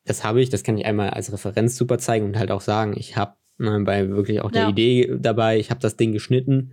[0.05, 2.95] das habe ich, das kann ich einmal als Referenz super zeigen und halt auch sagen,
[2.97, 4.69] ich habe äh, bei wirklich auch der Ja.
[4.69, 6.73] Idee dabei, ich habe das Ding geschnitten,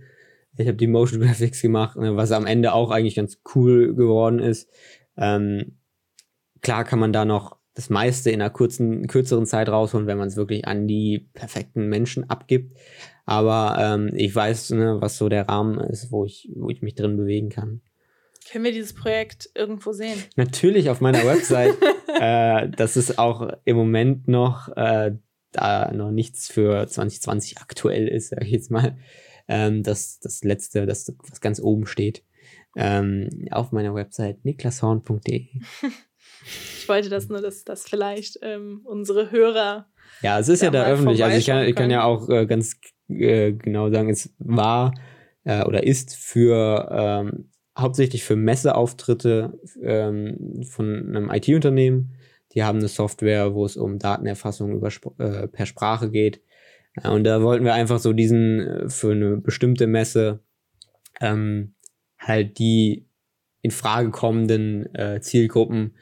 [0.58, 4.38] ich habe die Motion Graphics gemacht, ne, was am Ende auch eigentlich ganz cool geworden
[4.40, 4.68] ist.
[5.16, 5.78] Ähm,
[6.60, 10.28] klar kann man da noch das meiste in einer kurzen, kürzeren Zeit rausholen, wenn man
[10.28, 12.76] es wirklich an die perfekten Menschen abgibt.
[13.24, 16.94] Aber ähm, ich weiß, ne, was so der Rahmen ist, wo ich, wo ich mich
[16.94, 17.80] drin bewegen kann.
[18.50, 20.22] Können wir dieses Projekt irgendwo sehen?
[20.36, 21.74] Natürlich auf meiner Website.
[22.20, 25.12] äh, das ist auch im Moment noch, äh,
[25.52, 28.98] da noch nichts für 2020 aktuell ist, sag ich jetzt mal.
[29.48, 32.24] Ähm, das, das letzte, das, was ganz oben steht.
[32.76, 35.48] Ähm, auf meiner Website niklashorn.de.
[36.44, 39.86] Ich wollte das nur, dass das vielleicht ähm, unsere Hörer.
[40.22, 41.24] Ja, es ist ja, da da mal öffentlich.
[41.24, 44.92] Also ich kann, ich kann ja auch äh, ganz äh, genau sagen, es war
[45.44, 52.14] äh, oder ist für ähm, hauptsächlich für Messeauftritte ähm, von einem IT-Unternehmen.
[52.54, 56.42] Die haben eine Software, wo es um Datenerfassung über, äh, per Sprache geht.
[56.94, 60.40] Äh, und da wollten wir einfach so diesen äh, für eine bestimmte Messe
[61.20, 61.74] ähm,
[62.18, 63.06] halt die
[63.62, 65.94] in Frage kommenden äh, Zielgruppen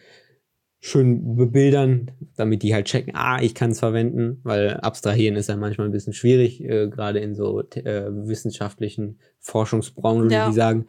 [0.80, 5.56] schön bebildern, damit die halt checken, ah, ich kann es verwenden, weil abstrahieren ist ja
[5.56, 10.48] manchmal ein bisschen schwierig, äh, gerade in so äh, wissenschaftlichen Forschungsbranchen, Ja.
[10.48, 10.86] die sagen,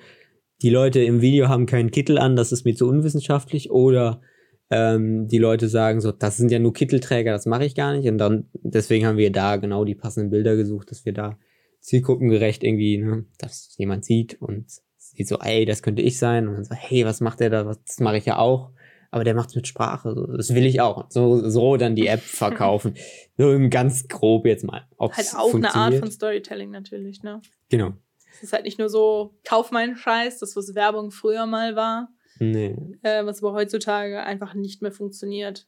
[0.62, 4.21] die Leute im Video haben keinen Kittel an, das ist mir zu unwissenschaftlich, oder
[4.69, 8.08] ähm, die Leute sagen so, das sind ja nur Kittelträger, das mache ich gar nicht.
[8.08, 11.39] Und dann, deswegen haben wir da genau die passenden Bilder gesucht, dass wir da
[11.80, 14.65] zielgruppengerecht irgendwie, ne, dass jemand sieht und
[14.97, 16.47] sieht so, ey, das könnte ich sein.
[16.47, 17.65] Und dann so, hey, was macht der da?
[17.65, 18.71] Was, das mache ich ja auch.
[19.12, 20.13] Aber der macht's mit Sprache.
[20.38, 21.06] Das will ich auch.
[21.10, 22.93] So, so dann die App verkaufen.
[23.38, 24.88] so im ganz grob jetzt mal.
[24.98, 27.41] Ob's Halt auch eine Art von Storytelling natürlich, ne?
[27.69, 27.93] Genau.
[28.32, 32.10] Es ist halt nicht nur so, kauf meinen Scheiß, das, was Werbung früher mal war,
[32.39, 32.76] Nee.
[33.02, 35.67] äh, was aber heutzutage einfach nicht mehr funktioniert.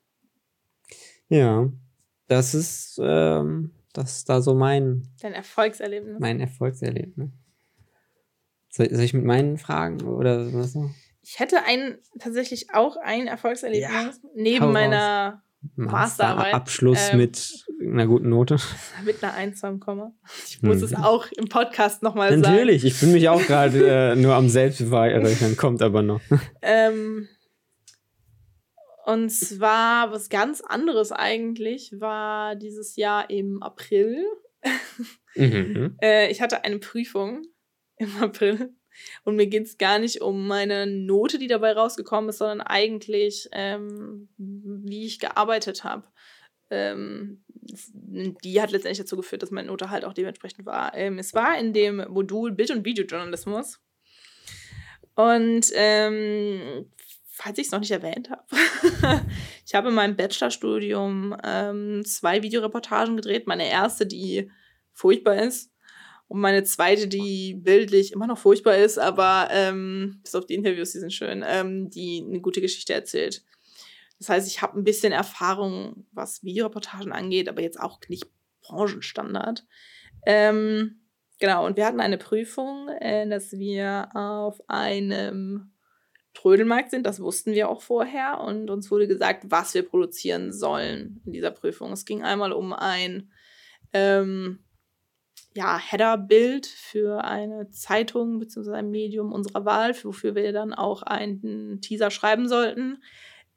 [1.29, 1.69] Ja.
[2.27, 6.19] Das ist, ähm, das ist da so mein, Dein Erfolgserlebnis.
[6.19, 7.29] mein Erfolgserlebnis.
[8.69, 10.91] Soll, soll ich mit meinen Fragen oder was noch?
[11.33, 15.41] Ich hätte ein, tatsächlich auch ein Erfolgserlebnis hau neben meiner
[15.77, 18.57] Masterarbeit, Abschluss ähm, mit einer guten Note.
[19.05, 20.13] mit einer 1 am Komma.
[20.45, 20.83] Ich muss Mhm.
[20.83, 22.41] es auch im Podcast nochmal sagen.
[22.41, 26.19] Natürlich, ich bin mich auch gerade äh, nur am Selbstbeweihräuchern, kommt aber noch.
[26.61, 27.29] Ähm,
[29.05, 34.25] Und zwar was ganz anderes eigentlich war dieses Jahr im April.
[35.35, 35.95] Mhm.
[36.01, 37.43] äh, ich hatte eine Prüfung
[37.95, 38.73] im April
[39.23, 43.49] und mir geht es gar nicht um meine Note, die dabei rausgekommen ist, sondern eigentlich,
[43.51, 46.07] ähm, wie ich gearbeitet habe.
[46.69, 50.95] Ähm, die hat letztendlich dazu geführt, dass meine Note halt auch dementsprechend war.
[50.95, 53.79] Ähm, es war in dem Modul Bild- und Videojournalismus.
[55.15, 56.85] Und ähm,
[57.27, 58.45] falls ich es noch nicht erwähnt habe,
[59.65, 63.47] ich habe in meinem Bachelorstudium ähm, zwei Videoreportagen gedreht.
[63.47, 64.49] Meine erste, die
[64.93, 65.70] furchtbar ist.
[66.31, 70.93] Und meine zweite, die bildlich immer noch furchtbar ist, aber ähm, bis auf die Interviews,
[70.93, 73.43] die sind schön, ähm, die eine gute Geschichte erzählt.
[74.17, 78.27] Das heißt, ich habe ein bisschen Erfahrung, was Videoreportagen angeht, aber jetzt auch nicht
[78.61, 79.65] Branchenstandard.
[80.25, 81.01] Ähm,
[81.37, 85.73] genau, und wir hatten eine Prüfung, äh, dass wir auf einem
[86.33, 87.05] Trödelmarkt sind.
[87.05, 88.39] Das wussten wir auch vorher.
[88.39, 91.91] Und uns wurde gesagt, was wir produzieren sollen in dieser Prüfung.
[91.91, 93.33] Es ging einmal um ein
[93.91, 94.59] ähm,
[95.53, 98.71] ja, Header-Bild für eine Zeitung bzw.
[98.71, 103.03] ein Medium unserer Wahl, wofür wir dann auch einen Teaser schreiben sollten.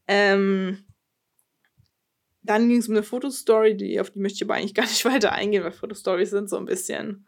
[0.09, 0.85] Ähm,
[2.43, 5.05] dann ging es um eine Fotostory, die, auf die möchte ich aber eigentlich gar nicht
[5.05, 7.27] weiter eingehen, weil Fotostories sind so ein bisschen.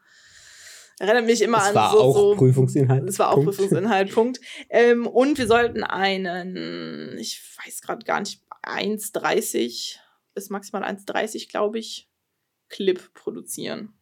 [0.99, 1.99] Erinnert mich immer Es an war so.
[2.01, 3.07] auch so Prüfungsinhalt.
[3.09, 3.51] es war auch Punkt.
[3.51, 4.41] Prüfungsinhalt, Punkt.
[4.71, 9.99] Ähm, und wir sollten einen, ich weiß gerade gar nicht, 1,30
[10.35, 12.11] bis maximal 1,30, glaube ich,
[12.69, 13.93] Clip produzieren.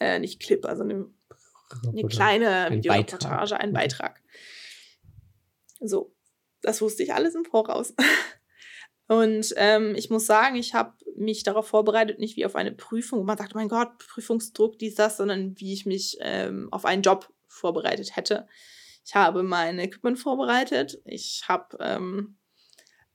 [0.00, 1.06] Äh, nicht Clip, also eine,
[1.86, 3.72] eine kleine ein Videoreportage, ein.
[3.72, 4.20] Beitrag.
[5.80, 6.14] So,
[6.62, 7.94] das wusste ich alles im Voraus.
[9.06, 13.20] Und ähm, ich muss sagen, ich habe mich darauf vorbereitet, nicht wie auf eine Prüfung,
[13.20, 16.84] wo man sagt, oh mein Gott, Prüfungsdruck, dies, das, sondern wie ich mich ähm, auf
[16.84, 18.48] einen Job vorbereitet hätte.
[19.04, 21.00] Ich habe mein Equipment vorbereitet.
[21.04, 22.36] Ich habe ähm,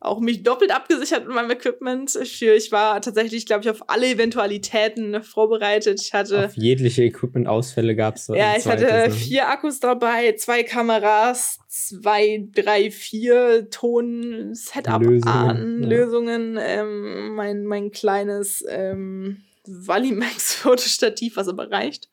[0.02, 2.12] auch mich doppelt abgesichert mit meinem Equipment.
[2.12, 6.00] Für, ich war tatsächlich, glaube ich, auf alle Eventualitäten vorbereitet.
[6.02, 8.34] Ich hatte Auf jegliche Equipment-Ausfälle gab es so.
[8.34, 9.12] ja, ich hatte ne?
[9.12, 15.90] vier Akkus dabei, zwei Kameras, zwei, drei, vier Ton-Setup-Arten, Lösungen, ja.
[15.90, 22.10] Lösungen, ähm, mein, mein kleines ähm, Valimax-Fotostativ, was aber reicht.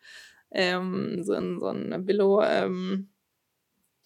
[0.50, 3.10] Ähm, so ein, so ein Willow, ähm,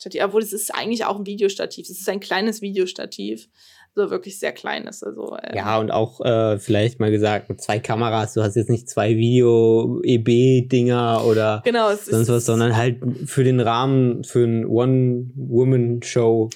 [0.01, 1.91] Stativ, obwohl es ist eigentlich auch ein Videostativ.
[1.91, 3.51] Es ist ein kleines Videostativ.
[3.95, 5.03] Also wirklich sehr kleines.
[5.03, 8.71] Also, ähm, Ja, und auch äh, vielleicht mal gesagt, mit zwei Kameras, du hast jetzt
[8.71, 16.49] nicht zwei Video-EB-Dinger oder genau, sonst was, sondern halt für den Rahmen, für ein One-Woman-Show.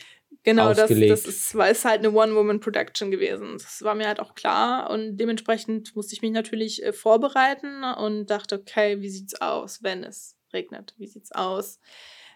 [0.43, 1.13] Genau, das, ausgelegt.
[1.13, 3.59] das ist, war, ist halt eine One-Woman-Production gewesen.
[3.59, 4.89] Das war mir halt auch klar.
[4.91, 10.03] Und dementsprechend musste ich mich natürlich äh, vorbereiten und dachte, okay, wie sieht's aus, wenn
[10.03, 10.95] es regnet?
[10.97, 11.79] Wie sieht's aus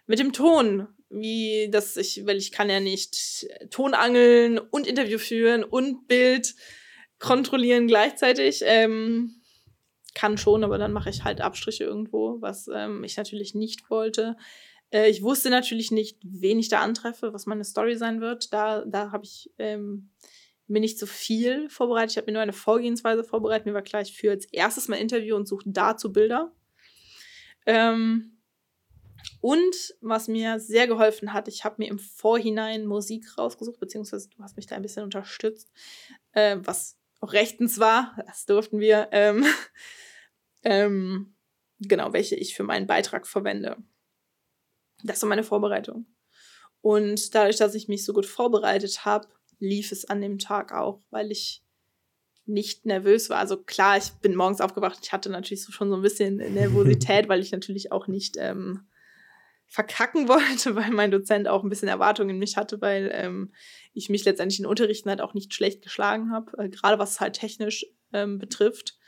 [0.09, 0.89] mit dem Ton?
[1.11, 6.55] Wie das ich, weil ich kann ja nicht Ton angeln und Interview führen und Bild
[7.19, 8.63] kontrollieren gleichzeitig.
[8.65, 9.41] Ähm,
[10.15, 14.37] kann schon, aber dann mache ich halt Abstriche irgendwo, was ähm, ich natürlich nicht wollte.
[14.91, 18.53] Äh, ich wusste natürlich nicht, wen ich da antreffe, was meine Story sein wird.
[18.53, 20.11] Da, da habe ich ähm,
[20.67, 22.13] mir nicht so viel vorbereitet.
[22.13, 23.67] Ich habe mir nur eine Vorgehensweise vorbereitet.
[23.67, 26.53] Mir war klar, ich führe als erstes mal Interview und suche dazu Bilder.
[27.67, 28.38] Ähm,
[29.41, 34.43] und was mir sehr geholfen hat, ich habe mir im Vorhinein Musik rausgesucht, beziehungsweise du
[34.43, 35.71] hast mich da ein bisschen unterstützt,
[36.33, 39.09] äh, was auch rechtens war, das durften wir.
[39.13, 39.45] Ähm,
[40.65, 41.35] ähm,
[41.81, 43.77] genau, welche ich für meinen Beitrag verwende.
[45.05, 46.07] Das war meine Vorbereitung.
[46.81, 49.29] Und dadurch, dass ich mich so gut vorbereitet habe,
[49.59, 51.63] lief es an dem Tag auch, weil ich
[52.47, 53.39] nicht nervös war.
[53.39, 57.29] Also klar, ich bin morgens aufgewacht, ich hatte natürlich so schon so ein bisschen Nervosität,
[57.29, 58.87] weil ich natürlich auch nicht ähm,
[59.69, 63.53] verkacken wollte, weil mein Dozent auch ein bisschen Erwartungen in mich hatte, weil ähm,
[63.93, 67.35] ich mich letztendlich in Unterrichten halt auch nicht schlecht geschlagen habe, äh, gerade was halt
[67.35, 68.99] technisch ähm, betrifft,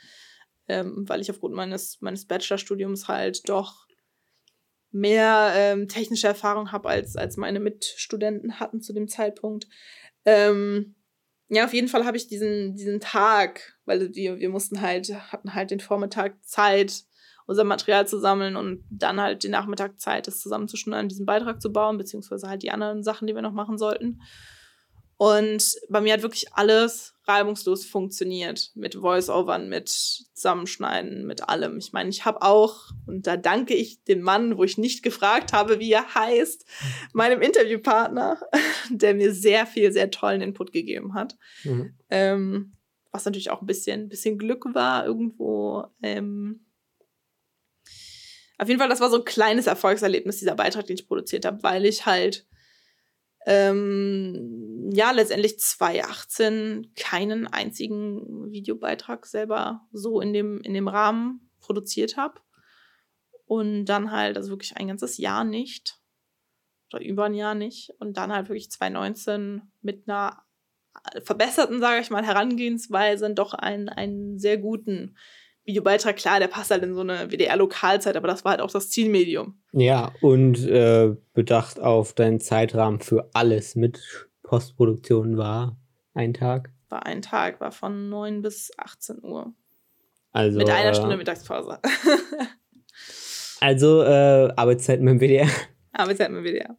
[0.67, 3.87] ähm, weil ich aufgrund meines, meines Bachelorstudiums halt doch
[4.91, 9.67] mehr ähm, technische Erfahrung habe, als, als meine Mitstudenten hatten zu dem Zeitpunkt.
[10.25, 10.95] Ähm,
[11.47, 15.53] ja, auf jeden Fall habe ich diesen, diesen Tag, weil wir, wir mussten halt, hatten
[15.53, 17.03] halt den Vormittag Zeit,
[17.47, 21.71] unser Material zu sammeln und dann halt den Nachmittag Zeit, das zusammenzuschneiden, diesen Beitrag zu
[21.71, 24.21] bauen, beziehungsweise halt die anderen Sachen, die wir noch machen sollten.
[25.21, 28.71] Und bei mir hat wirklich alles reibungslos funktioniert.
[28.73, 31.77] Mit Voice-Overn, mit Zusammenschneiden, mit allem.
[31.77, 35.53] Ich meine, ich habe auch, und da danke ich dem Mann, wo ich nicht gefragt
[35.53, 36.65] habe, wie er heißt,
[37.13, 38.41] meinem Interviewpartner,
[38.89, 41.37] der mir sehr viel, sehr tollen Input gegeben hat.
[41.63, 41.93] Mhm.
[42.09, 42.73] Ähm,
[43.11, 45.85] was natürlich auch ein bisschen, bisschen Glück war irgendwo.
[46.01, 46.65] Ähm,
[48.61, 51.63] auf jeden Fall, das war so ein kleines Erfolgserlebnis, dieser Beitrag, den ich produziert habe,
[51.63, 52.45] weil ich halt
[53.47, 62.17] ähm, ja, letztendlich 2018 keinen einzigen Videobeitrag selber so in dem, in dem Rahmen produziert
[62.17, 62.39] habe.
[63.45, 65.99] Und dann halt, also wirklich ein ganzes Jahr nicht.
[66.93, 67.89] Oder über ein Jahr nicht.
[67.97, 70.43] Und dann halt wirklich 2019 mit einer
[71.23, 75.17] verbesserten, sage ich mal, Herangehensweise doch einen, einen sehr guten
[75.71, 76.15] Videobeitrag.
[76.15, 79.59] Klar, der passt halt in so eine WDR-Lokalzeit, aber das war halt auch das Zielmedium.
[79.71, 85.77] Ja, und äh, bedacht auf deinen Zeitrahmen für alles mit Postproduktion war
[86.13, 86.71] ein Tag.
[86.89, 89.53] War ein Tag, war von 9 bis 18 Uhr.
[90.33, 91.79] Also, Mit einer äh, Stunde Mittagspause.
[93.61, 95.47] Also äh, Arbeitszeiten beim WDR.
[95.93, 96.77] Arbeitszeit mit WDR.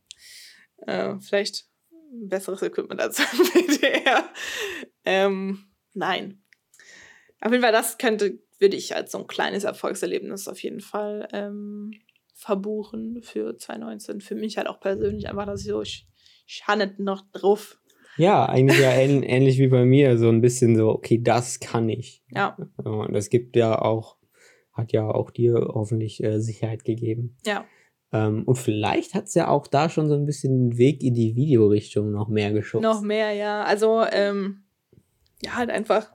[0.85, 1.67] Äh, vielleicht
[2.11, 4.25] besseres Equipment als im WDR.
[5.05, 6.43] Ähm, nein.
[7.41, 11.29] Auf jeden Fall, das könnte, würde ich als so ein kleines Erfolgserlebnis auf jeden Fall
[11.33, 11.91] ähm,
[12.35, 14.23] verbuchen für 2019.
[14.23, 16.09] Für mich halt auch persönlich einfach, dass ich so, ich,
[16.47, 16.65] ich
[16.99, 17.79] noch drauf.
[18.17, 21.89] Ja, eigentlich ja ähn ähnlich wie bei mir, so ein bisschen so, okay, das kann
[21.89, 22.23] ich.
[22.31, 24.17] Ja, Und das gibt ja auch,
[24.73, 27.37] hat ja auch dir hoffentlich äh, Sicherheit gegeben.
[27.45, 27.67] ja.
[28.15, 31.15] Ähm, und vielleicht hat es ja auch da schon so ein bisschen den Weg in
[31.15, 32.83] die Videorichtung noch mehr geschubst.
[32.83, 33.65] Noch mehr, ja.
[33.65, 34.65] Also, ähm,
[35.43, 36.13] ja, halt einfach,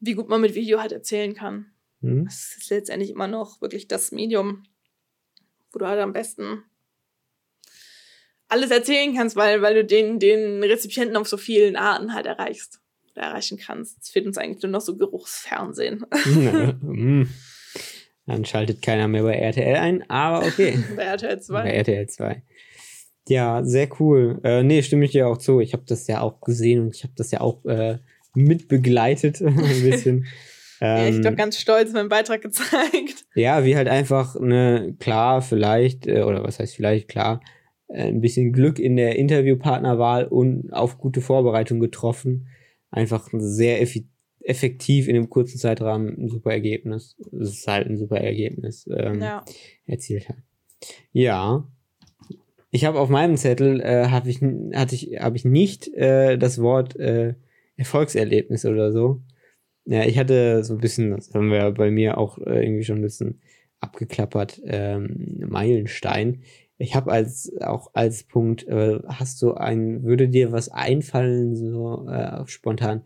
[0.00, 1.66] wie gut man mit Video halt erzählen kann.
[2.00, 2.24] Hm?
[2.24, 4.64] Das ist letztendlich immer noch wirklich das Medium,
[5.72, 6.64] wo du halt am besten
[8.48, 12.80] alles erzählen kannst, weil, weil du den, den Rezipienten auf so vielen Arten halt erreichst
[13.12, 14.02] oder erreichen kannst.
[14.02, 16.04] Es fehlt uns eigentlich nur noch so Geruchsfernsehen.
[16.80, 17.28] Hm.
[18.26, 20.78] Dann schaltet keiner mehr bei RTL ein, aber okay.
[20.96, 21.62] Bei RTL 2.
[21.62, 22.42] Bei RTL 2.
[23.28, 24.40] Ja, sehr cool.
[24.44, 25.60] Äh, nee, stimme ich dir auch zu.
[25.60, 27.98] Ich habe das ja auch gesehen und ich habe das ja auch äh,
[28.34, 30.26] mitbegleitet ein bisschen.
[30.80, 33.24] ja, ich Ähm, doch ganz stolz meinen Beitrag gezeigt.
[33.34, 37.40] ja, wie halt einfach eine, klar, vielleicht, äh, oder was heißt vielleicht, klar,
[37.88, 42.48] äh, ein bisschen Glück in der Interviewpartnerwahl und auf gute Vorbereitung getroffen.
[42.90, 43.80] Einfach ein sehr
[44.42, 47.16] effektiv in einem kurzen Zeitrahmen ein super Ergebnis.
[47.40, 49.44] Es ist halt ein super Ergebnis ähm, Ja.
[49.86, 50.36] erzielt hat.
[51.12, 51.68] Ja.
[52.72, 54.40] Ich habe auf meinem Zettel äh, habe ich
[54.74, 57.34] hatte ich habe ich nicht äh, das Wort äh,
[57.80, 59.22] Erfolgserlebnis oder so.
[59.86, 62.98] Ja, ich hatte so ein bisschen, das haben wir bei mir auch äh, irgendwie schon
[62.98, 63.40] ein bisschen
[63.80, 66.42] abgeklappert, ähm, Meilenstein.
[66.76, 72.06] Ich habe als auch als Punkt, äh, hast du ein, würde dir was einfallen, so
[72.06, 73.02] äh, spontan,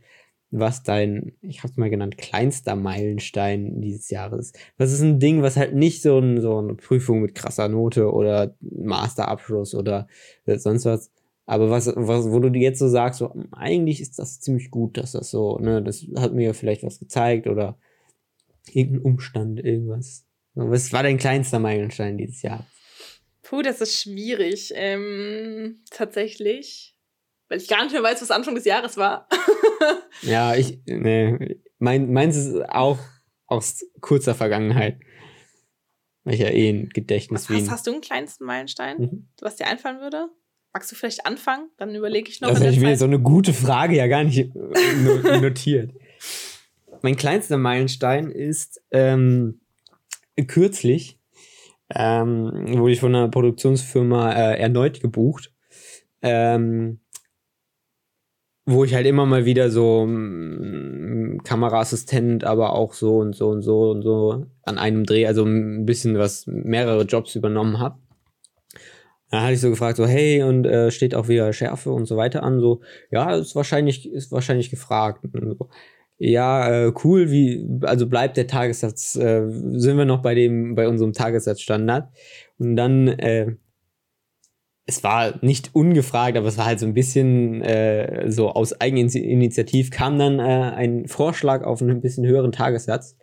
[0.51, 4.53] was dein, ich habe es mal genannt, kleinster Meilenstein dieses Jahres?
[4.77, 8.13] Was ist ein Ding, was halt nicht so, ein, so eine Prüfung mit krasser Note
[8.13, 10.09] oder Masterabschluss oder
[10.47, 11.13] sonst was,
[11.47, 14.71] aber was, was, wo du dir jetzt so sagst, so, hm, eigentlich ist das ziemlich
[14.71, 17.79] gut, dass das so, ne, das hat mir vielleicht was gezeigt oder
[18.73, 20.27] irgendein Umstand, irgendwas.
[20.55, 22.67] Was war dein kleinster Meilenstein dieses Jahr?
[23.43, 24.73] Puh, das ist schwierig.
[24.75, 26.97] Ähm, tatsächlich.
[27.49, 29.29] Weil ich gar nicht mehr weiß, was Anfang des Jahres war.
[30.23, 32.99] Ja, ich, ne, mein, meins ist auch
[33.47, 34.99] aus kurzer Vergangenheit.
[36.23, 39.29] Weil ich ja eh ein Gedächtnis Was wie hast, hast du einen kleinsten Meilenstein, Mhm.
[39.41, 40.31] was dir einfallen würde?
[40.75, 41.71] Magst du vielleicht anfangen?
[41.79, 42.49] Dann überlege ich noch.
[42.49, 42.99] Das in habe der ich mir Zeit.
[42.99, 44.49] so eine gute Frage ja gar nicht äh,
[45.05, 45.93] no- notiert.
[47.03, 49.61] Mein kleinster Meilenstein ist ähm,
[50.49, 51.19] kürzlich
[51.95, 55.53] ähm, wurde ich von einer Produktionsfirma äh, erneut gebucht,
[56.23, 56.99] ähm,
[58.67, 63.63] wo ich halt immer mal wieder so mm, Kameraassistent, aber auch so und so und
[63.63, 67.99] so und so an einem Dreh, also ein bisschen was, mehrere Jobs übernommen habe.
[69.35, 72.17] Da hatte ich so gefragt, so, hey, und äh, steht auch wieder Schärfe und so
[72.17, 75.27] weiter an, so, ja, ist wahrscheinlich, ist wahrscheinlich gefragt.
[75.33, 75.71] So,
[76.19, 80.87] ja, äh, cool, wie, also bleibt der Tagessatz, äh, sind wir noch bei dem, bei
[80.87, 82.13] unserem Tagessatzstandard.
[82.59, 83.57] Und dann, äh,
[84.87, 89.91] es war nicht ungefragt, aber es war halt so ein bisschen äh, so aus Eigeninitiativ
[89.91, 90.43] kam dann äh,
[90.77, 93.17] ein Vorschlag auf einen bisschen höheren Tagessatz.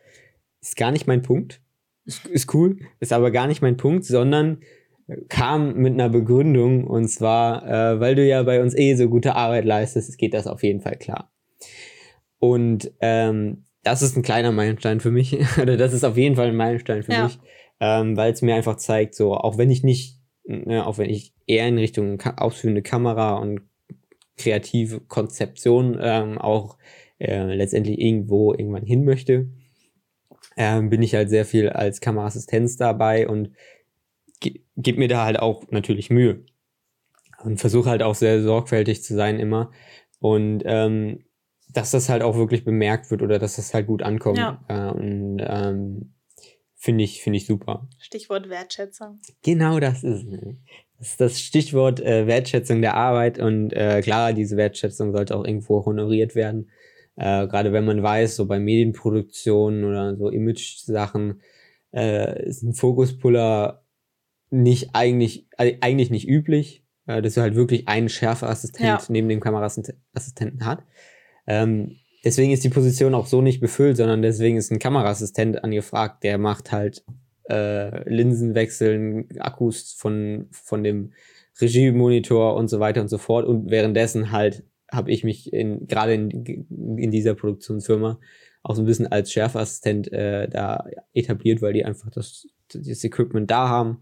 [0.60, 1.62] Ist gar nicht mein Punkt.
[2.04, 4.58] Ist, ist cool, ist aber gar nicht mein Punkt, sondern
[5.30, 9.36] kam mit einer Begründung und zwar, äh, weil du ja bei uns eh so gute
[9.36, 11.32] Arbeit leistest, geht das auf jeden Fall klar.
[12.40, 16.48] Und ähm, das ist ein kleiner Meilenstein für mich, oder das ist auf jeden Fall
[16.48, 17.24] ein Meilenstein für Ja.
[17.24, 17.40] mich,
[17.80, 21.34] ähm, weil es mir einfach zeigt, so, auch wenn ich nicht, ne, auch wenn ich
[21.48, 23.62] eher in Richtung ka ausführende Kamera und
[24.38, 26.78] kreative Konzeption ähm, auch
[27.20, 29.50] äh, letztendlich irgendwo irgendwann hin möchte,
[30.58, 33.52] ähm, bin ich halt sehr viel als Kameraassistenz dabei und
[34.84, 36.46] gebe mir da halt auch natürlich Mühe
[37.44, 39.72] und versuche halt auch sehr sorgfältig zu sein immer
[40.20, 41.26] und ähm,
[41.74, 44.64] dass das halt auch wirklich bemerkt wird oder dass das halt gut ankommt Ja.
[44.68, 46.14] äh, und ähm,
[46.76, 49.20] finde ich finde ich super Stichwort Wertschätzung.
[49.44, 50.40] genau das ist es.
[50.98, 55.44] Das ist das Stichwort äh, Wertschätzung der Arbeit und äh, klar, diese Wertschätzung sollte auch
[55.46, 56.70] irgendwo honoriert werden.
[57.16, 61.42] Äh, Gerade wenn man weiß, so bei Medienproduktionen oder so Image-Sachen
[61.92, 63.81] äh, ist ein Fokuspuller
[64.52, 69.02] nicht eigentlich, äh, eigentlich nicht üblich, äh, dass du halt wirklich einen Schärfeassistent ja.
[69.10, 70.84] neben dem Kameraassistenten hat.
[71.48, 76.24] Ähm, deswegen ist die Position auch so nicht befüllt, sondern deswegen ist ein Kameraassistent angefragt,
[76.24, 77.04] der macht halt
[77.50, 81.14] äh, Linsen wechseln, Akkus von, von dem
[81.60, 83.46] Regiemonitor und so weiter und so fort.
[83.46, 86.30] Und währenddessen halt habe ich mich in, gerade in,
[86.98, 88.20] in dieser Produktionsfirma
[88.64, 93.50] auch so ein bisschen als Schärfassistent äh, da etabliert, weil die einfach das, das Equipment
[93.50, 94.02] da haben.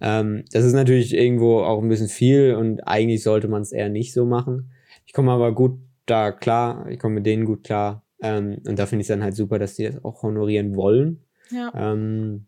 [0.00, 3.88] Ähm, das ist natürlich irgendwo auch ein bisschen viel und eigentlich sollte man es eher
[3.88, 4.70] nicht so machen.
[5.06, 8.02] Ich komme aber gut da klar, ich komme mit denen gut klar.
[8.20, 11.24] Ähm, und da finde ich es dann halt super, dass die das auch honorieren wollen.
[11.50, 11.72] Ja.
[11.74, 12.46] Ähm,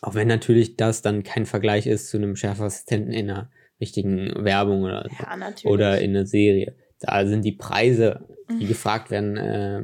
[0.00, 4.82] auch wenn natürlich das dann kein Vergleich ist zu einem Schärfassistenten in einer richtigen Werbung
[4.82, 6.74] oder, ja, oder in einer Serie.
[7.00, 8.68] Da sind die Preise, die mhm.
[8.68, 9.82] gefragt werden, äh,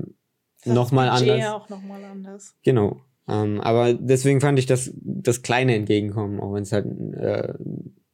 [0.65, 1.39] nochmal anders.
[1.39, 2.55] Ja, auch nochmal anders.
[2.63, 3.01] Genau.
[3.29, 4.93] Ähm, aber deswegen fand ich das,
[5.27, 7.55] das kleine Entgegenkommen, auch wenn es halt äh,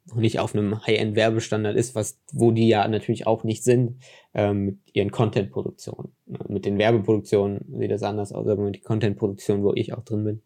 [0.06, 4.02] noch nicht auf einem High-End-Werbestandard ist, was, wo die ja natürlich auch nicht sind,
[4.34, 6.12] ähm, mit ihren Content-Produktionen.
[6.48, 10.24] Mit den Werbeproduktionen sieht das anders aus, aber mit den Content-Produktionen, wo ich auch drin
[10.24, 10.42] bin.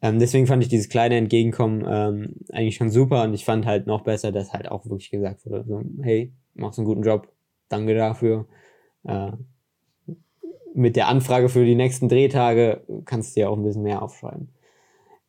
[0.00, 3.86] Ähm, deswegen fand ich dieses kleine Entgegenkommen ähm, eigentlich schon super und ich fand halt
[3.86, 7.28] noch besser, dass halt auch wirklich gesagt wurde, so, hey, machst einen guten Job,
[7.68, 8.46] danke dafür.
[9.04, 9.32] Äh,
[10.74, 14.48] mit der Anfrage für die nächsten Drehtage kannst du ja auch ein bisschen mehr aufschreiben.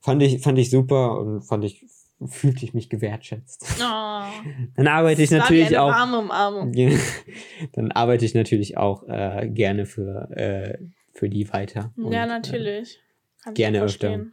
[0.01, 1.85] Fand ich, fand ich super und fand ich,
[2.25, 3.65] fühlte ich mich gewertschätzt.
[3.79, 4.23] Oh,
[4.75, 5.91] dann arbeite ich natürlich auch.
[5.91, 6.73] Warme Umarmung.
[7.73, 10.77] dann arbeite ich natürlich auch äh, gerne für, äh,
[11.13, 11.93] für die weiter.
[11.97, 12.99] Und, ja, natürlich.
[13.43, 14.25] Kann gerne öfter.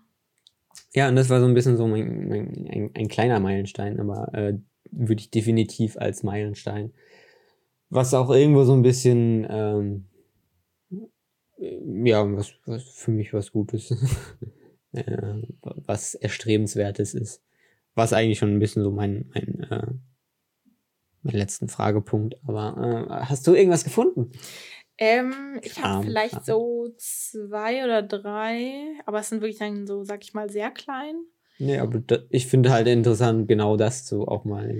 [0.94, 4.32] Ja, und das war so ein bisschen so mein, mein, ein, ein kleiner Meilenstein, aber
[4.34, 4.54] äh,
[4.90, 6.92] würde ich definitiv als Meilenstein.
[7.90, 10.06] Was auch irgendwo so ein bisschen, ähm,
[11.58, 13.94] ja, was, was für mich was Gutes,
[14.96, 17.42] äh, was Erstrebenswertes ist.
[17.94, 19.86] Was eigentlich schon ein bisschen so mein, mein, äh,
[21.22, 22.36] mein letzten Fragepunkt.
[22.46, 24.32] Aber äh, hast du irgendwas gefunden?
[24.98, 28.72] Ähm, ich habe vielleicht so zwei oder drei,
[29.04, 31.16] aber es sind wirklich dann so, sag ich mal, sehr klein.
[31.58, 34.74] Nee, aber da, ich finde halt interessant, genau das so auch mal.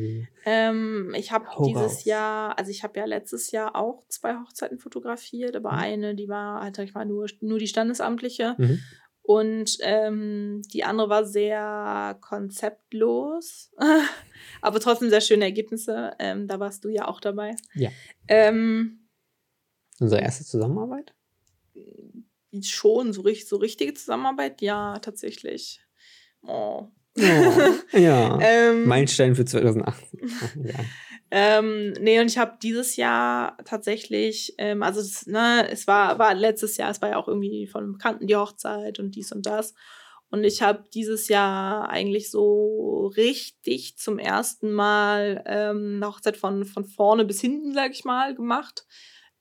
[0.45, 2.05] Ähm, ich habe dieses.
[2.05, 5.79] Jahr, also ich habe ja letztes Jahr auch zwei Hochzeiten fotografiert, aber mhm.
[5.79, 8.57] eine, die war halt, sag ich mal, nur, nur die standesamtliche.
[8.59, 8.81] Mhm.
[9.27, 13.73] Und ähm, die andere war sehr konzeptlos,
[14.63, 16.13] aber trotzdem sehr schöne Ergebnisse.
[16.21, 17.57] Ähm, da warst du ja auch dabei.
[17.75, 17.91] Ja.
[18.29, 19.09] Ähm,
[19.99, 21.13] Unsere erste Zusammenarbeit?
[22.63, 25.81] Schon, so, so richtige Zusammenarbeit, ja, tatsächlich.
[26.43, 26.87] Oh.
[27.19, 28.39] oh ja.
[28.41, 30.21] ähm, Meilenstein für 2018.
[30.65, 30.75] ja.
[31.39, 36.33] Ähm, nee, und ich habe dieses Jahr tatsächlich, ähm, also es, ne, es war, war
[36.33, 39.45] letztes Jahr, es war ja auch irgendwie von einem Bekannten die Hochzeit und dies und
[39.45, 39.75] das.
[40.31, 46.65] Und ich habe dieses Jahr eigentlich so richtig zum ersten Mal ähm, eine Hochzeit von,
[46.65, 48.87] von vorne bis hinten, sag ich mal, gemacht.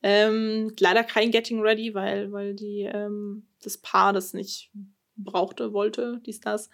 [0.03, 4.69] Ähm, leider kein Getting Ready, weil, weil die, ähm, das Paar das nicht
[5.15, 6.69] brauchte, wollte, dies, das.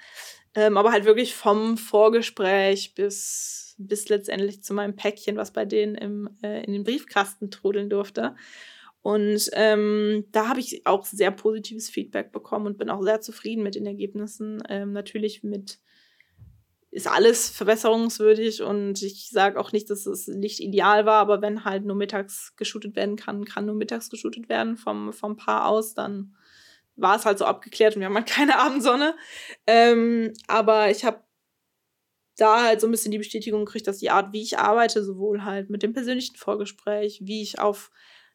[0.55, 5.95] Ähm, aber halt wirklich vom Vorgespräch bis, bis letztendlich zu meinem Päckchen, was bei denen
[5.95, 8.35] im, äh, in den Briefkasten trudeln durfte.
[9.01, 13.63] Und ähm, da habe ich auch sehr positives Feedback bekommen und bin auch sehr zufrieden
[13.63, 14.61] mit den Ergebnissen.
[14.69, 15.79] Ähm, natürlich mit
[16.91, 21.63] ist alles verbesserungswürdig und ich sage auch nicht, dass es nicht ideal war, aber wenn
[21.63, 25.93] halt nur mittags geshootet werden kann, kann nur mittags geshootet werden vom, vom Paar aus,
[25.93, 26.35] dann
[26.97, 29.15] war es halt so abgeklärt und wir haben halt keine Abendsonne.
[29.65, 31.21] Ähm, aber ich habe
[32.37, 35.43] da halt so ein bisschen die Bestätigung gekriegt, dass die Art, wie ich arbeite, sowohl
[35.43, 37.91] halt mit dem persönlichen Vorgespräch, wie ich auf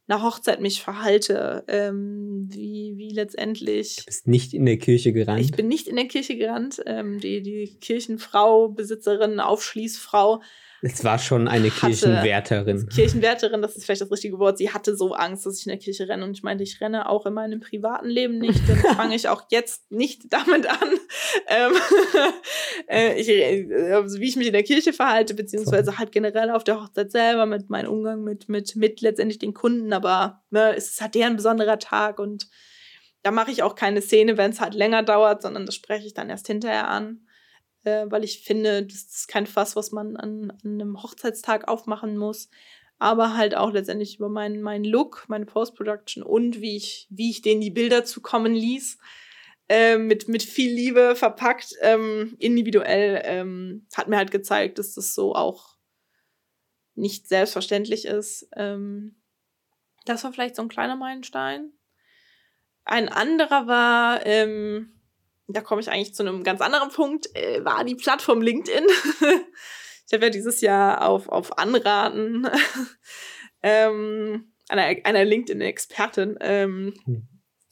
[0.09, 3.97] einer Hochzeit mich verhalte, ähm, wie, wie letztendlich.
[3.97, 5.40] Du bist nicht in der Kirche gerannt.
[5.40, 6.80] Ich bin nicht in der Kirche gerannt.
[6.86, 10.42] Ähm, die, die Kirchenfrau, Besitzerin, Aufschließfrau
[10.83, 12.89] es war schon eine Kirchenwärterin.
[12.89, 14.59] Kirchenwärterin, das ist vielleicht das richtige Wort.
[14.59, 16.24] Sie hatte so Angst, dass ich in der Kirche renne.
[16.24, 18.61] Und ich meinte, ich renne auch in meinem privaten Leben nicht.
[18.68, 20.89] Dann fange ich auch jetzt nicht damit an,
[21.49, 21.72] ähm,
[22.89, 26.81] äh, ich, äh, wie ich mich in der Kirche verhalte, beziehungsweise halt generell auf der
[26.81, 29.93] Hochzeit selber mit meinem Umgang mit, mit, mit letztendlich den Kunden.
[29.93, 32.49] Aber ne, es ist halt deren besonderer Tag und
[33.22, 36.14] da mache ich auch keine Szene, wenn es halt länger dauert, sondern das spreche ich
[36.14, 37.26] dann erst hinterher an
[37.87, 42.16] äh, weil ich finde, das ist kein Fass, was man an, an, einem Hochzeitstag aufmachen
[42.16, 42.51] muss.
[42.99, 47.43] Aber halt auch letztendlich über meinen, meinen Look, meine Post-Production und wie ich, wie ich
[47.43, 48.99] denen die Bilder zukommen ließ.
[49.68, 55.14] äh, mit, mit viel Liebe verpackt, ähm, individuell, ähm, hat mir halt gezeigt, dass das
[55.14, 55.76] so auch
[56.95, 58.49] nicht selbstverständlich ist.
[58.57, 59.16] Ähm,
[60.05, 61.72] das war vielleicht so ein kleiner Meilenstein.
[62.84, 64.95] Ein anderer war, ähm,
[65.49, 68.84] da komme ich eigentlich zu einem ganz anderen Punkt, äh, war die Plattform LinkedIn.
[70.07, 72.49] ich habe ja dieses Jahr auf, auf Anraten
[73.62, 77.28] ähm, einer, einer LinkedIn-Expertin ähm, hm.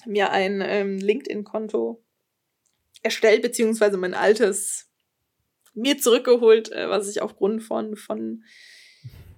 [0.07, 2.05] mir ein ähm, LinkedIn-Konto
[3.03, 4.91] erstellt, beziehungsweise mein altes
[5.75, 8.45] mir zurückgeholt, äh, was ich aufgrund von, von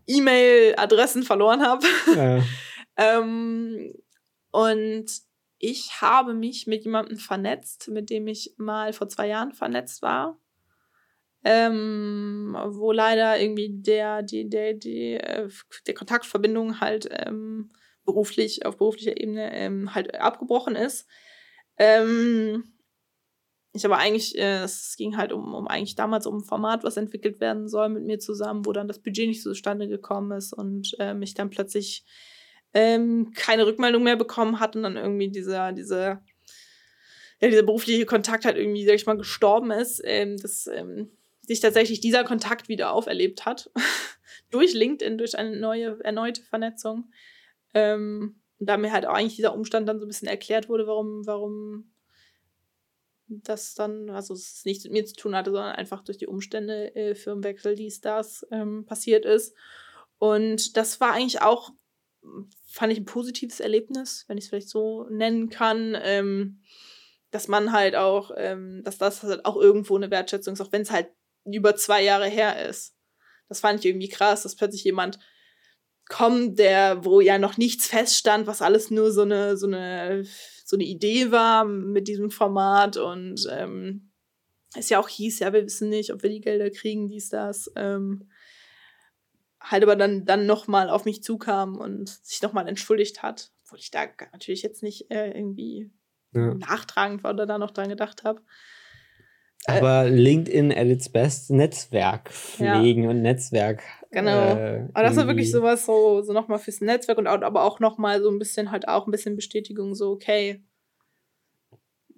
[0.07, 1.87] E-Mail-Adressen verloren habe.
[2.14, 2.45] Ja.
[2.97, 3.95] ähm,
[4.51, 5.07] und
[5.59, 10.38] ich habe mich mit jemandem vernetzt, mit dem ich mal vor zwei Jahren vernetzt war.
[11.44, 15.48] Ähm, wo leider irgendwie der, die, der, die, äh,
[15.86, 17.70] der Kontaktverbindung halt ähm,
[18.04, 21.07] beruflich, auf beruflicher Ebene ähm, halt abgebrochen ist.
[21.78, 22.64] Ähm,
[23.72, 26.96] ich aber eigentlich, äh, es ging halt um, um eigentlich damals um ein Format, was
[26.96, 30.96] entwickelt werden soll mit mir zusammen, wo dann das Budget nicht zustande gekommen ist und
[30.98, 32.04] äh, mich dann plötzlich
[32.77, 36.22] ähm, keine Rückmeldung mehr bekommen hat und dann irgendwie dieser, dieser,
[37.41, 41.11] ja, dieser berufliche Kontakt halt irgendwie, sag ich mal, gestorben ist, ähm, dass ähm,
[41.41, 43.70] sich tatsächlich dieser Kontakt wieder auferlebt hat.
[44.51, 47.11] durch LinkedIn, durch eine neue, erneute Vernetzung.
[47.72, 50.87] Ähm, und da mir halt auch eigentlich dieser Umstand dann so ein bisschen erklärt wurde,
[50.87, 51.91] warum, warum
[53.27, 56.95] das dann, also es nichts mit mir zu tun hatte, sondern einfach durch die Umstände,
[56.95, 59.55] äh, Firmenwechsel, dies, das ähm, passiert ist.
[60.18, 61.72] Und das war eigentlich auch
[62.66, 65.97] fand ich ein positives Erlebnis, wenn ich es vielleicht so nennen kann.
[66.01, 66.61] Ähm,
[67.31, 70.83] dass man halt auch, ähm, dass das halt auch irgendwo eine Wertschätzung ist, auch wenn
[70.83, 71.09] es halt
[71.45, 72.95] über zwei Jahre her ist.
[73.49, 75.18] Das fand ich irgendwie krass, dass plötzlich jemand
[76.09, 80.24] kommt, der, wo ja noch nichts feststand, was alles nur so eine, so eine,
[80.64, 84.12] so eine Idee war mit diesem Format und ähm,
[84.74, 87.70] es ja auch hieß, ja, wir wissen nicht, ob wir die Gelder kriegen, dies, das.
[87.77, 88.29] Ähm,
[89.71, 93.91] halt aber dann, dann nochmal auf mich zukam und sich nochmal entschuldigt hat, obwohl ich
[93.91, 95.91] da natürlich jetzt nicht äh, irgendwie
[96.33, 96.55] ja.
[96.55, 98.43] nachtragend war oder da noch dran gedacht habe.
[99.67, 103.11] Äh, aber äh, LinkedIn at its best, Netzwerk pflegen ja.
[103.11, 103.83] und Netzwerk.
[104.11, 104.55] Genau.
[104.55, 107.81] Äh, aber das war wirklich sowas so, so nochmal fürs Netzwerk und auch, aber auch
[107.81, 110.64] nochmal so ein bisschen halt auch ein bisschen Bestätigung, so, okay,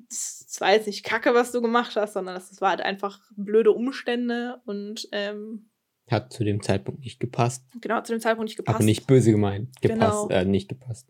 [0.08, 3.72] das war jetzt nicht kacke, was du gemacht hast, sondern das war halt einfach blöde
[3.72, 5.67] Umstände und ähm,
[6.10, 7.64] hat zu dem Zeitpunkt nicht gepasst.
[7.80, 8.76] Genau, zu dem Zeitpunkt nicht gepasst.
[8.76, 9.80] Aber nicht böse gemeint.
[9.80, 10.40] Gepasst, genau.
[10.40, 11.08] äh, nicht gepasst.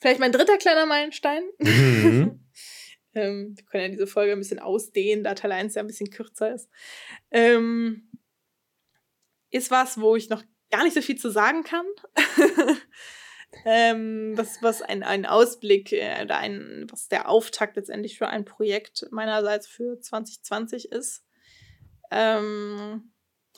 [0.00, 1.42] Vielleicht mein dritter kleiner Meilenstein.
[1.58, 2.40] Mhm.
[3.14, 6.10] ähm, wir können ja diese Folge ein bisschen ausdehnen, da Teil 1 ja ein bisschen
[6.10, 6.68] kürzer ist.
[7.30, 8.08] Ähm,
[9.50, 11.86] ist was, wo ich noch gar nicht so viel zu sagen kann.
[13.64, 18.44] ähm, was, was ein, ein Ausblick äh, oder ein, was der Auftakt letztendlich für ein
[18.44, 21.24] Projekt meinerseits für 2020 ist.
[22.10, 23.10] Ähm,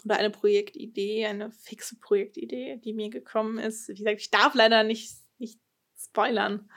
[0.05, 3.89] oder eine Projektidee, eine fixe Projektidee, die mir gekommen ist.
[3.89, 5.59] Wie gesagt, ich darf leider nicht, nicht
[5.99, 6.69] spoilern.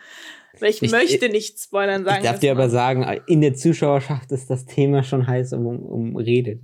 [0.59, 2.23] Weil ich, ich möchte nicht spoilern sagen.
[2.23, 6.15] Ich darf dir aber sagen, in der Zuschauerschaft ist das Thema schon heiß um, um
[6.15, 6.59] Rede.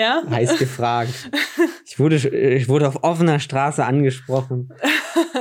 [0.00, 0.22] Ja?
[0.28, 1.30] Heiß gefragt.
[1.86, 4.72] ich, wurde, ich wurde auf offener Straße angesprochen,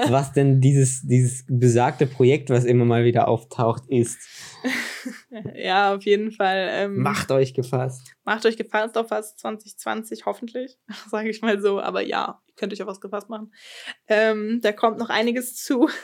[0.10, 4.18] was denn dieses, dieses besagte Projekt, was immer mal wieder auftaucht, ist.
[5.56, 6.68] ja, auf jeden Fall.
[6.72, 8.16] Ähm, macht euch gefasst.
[8.24, 10.78] Macht euch gefasst auf was 2020, hoffentlich,
[11.10, 11.80] sage ich mal so.
[11.80, 13.54] Aber ja, ihr könnt euch auf was gefasst machen.
[14.08, 15.90] Ähm, da kommt noch einiges zu.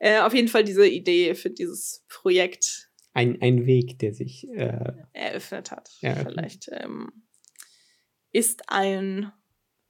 [0.00, 2.88] Äh, auf jeden Fall diese Idee für dieses Projekt.
[3.14, 5.90] Ein, ein Weg, der sich äh, eröffnet hat.
[6.02, 6.34] Eröffnet.
[6.34, 7.24] Vielleicht ähm,
[8.30, 9.32] ist ein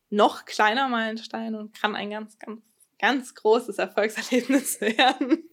[0.08, 2.62] noch kleiner Meilenstein und kann ein ganz, ganz,
[2.98, 5.44] ganz großes Erfolgserlebnis werden.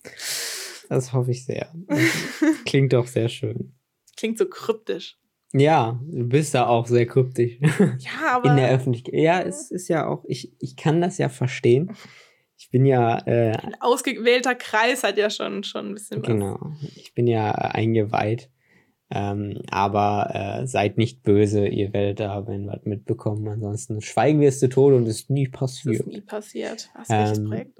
[0.90, 1.74] Das hoffe ich sehr.
[2.66, 3.76] klingt doch sehr schön.
[4.18, 5.18] Klingt so kryptisch.
[5.54, 7.58] Ja, du bist da auch sehr kryptisch.
[8.00, 8.52] Ja, aber.
[8.52, 9.16] In der Öffentlichkeit.
[9.16, 11.96] Ja, es ist ja auch, ich, ich kann das ja verstehen.
[12.58, 13.20] Ich bin ja.
[13.26, 16.28] Äh, ein ausgewählter Kreis hat ja schon, schon ein bisschen was.
[16.28, 16.60] Genau.
[16.96, 18.50] Ich bin ja eingeweiht.
[19.12, 23.48] Ähm, aber äh, seid nicht böse, ihr werdet da wenn was mitbekommen.
[23.48, 26.00] Ansonsten schweigen wir es zu Tode und es ist nie passiert.
[26.02, 26.90] Es ist nie passiert.
[26.96, 27.76] Was ähm, Projekt?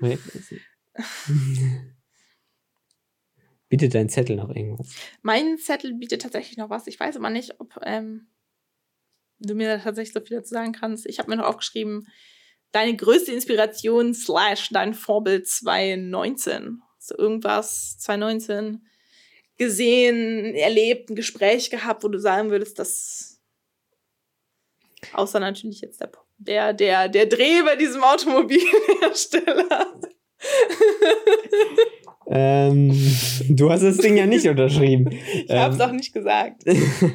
[0.00, 0.22] Projekt
[3.70, 4.92] Bietet dein Zettel noch irgendwas?
[5.22, 6.88] Mein Zettel bietet tatsächlich noch was.
[6.88, 8.26] Ich weiß aber nicht, ob ähm,
[9.38, 11.06] du mir da tatsächlich so viel dazu sagen kannst.
[11.06, 12.08] Ich habe mir noch aufgeschrieben,
[12.72, 16.82] deine größte Inspiration slash dein Vorbild 2019.
[16.98, 18.84] So irgendwas 2019
[19.56, 23.40] gesehen, erlebt, ein Gespräch gehabt, wo du sagen würdest, dass
[25.12, 30.00] außer natürlich jetzt der der der, der Dreh bei diesem Automobilhersteller
[32.32, 32.90] Ähm,
[33.48, 35.10] du hast das Ding ja nicht unterschrieben.
[35.44, 36.62] Ich habe es auch nicht gesagt.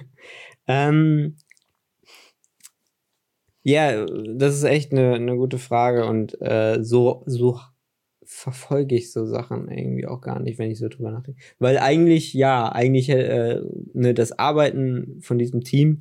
[0.68, 1.38] ähm,
[3.64, 7.60] ja, das ist echt eine, eine gute Frage und äh, so, so
[8.24, 11.40] verfolge ich so Sachen irgendwie auch gar nicht, wenn ich so drüber nachdenke.
[11.60, 13.62] Weil eigentlich, ja, eigentlich äh,
[13.94, 16.00] ne, das Arbeiten von diesem Team,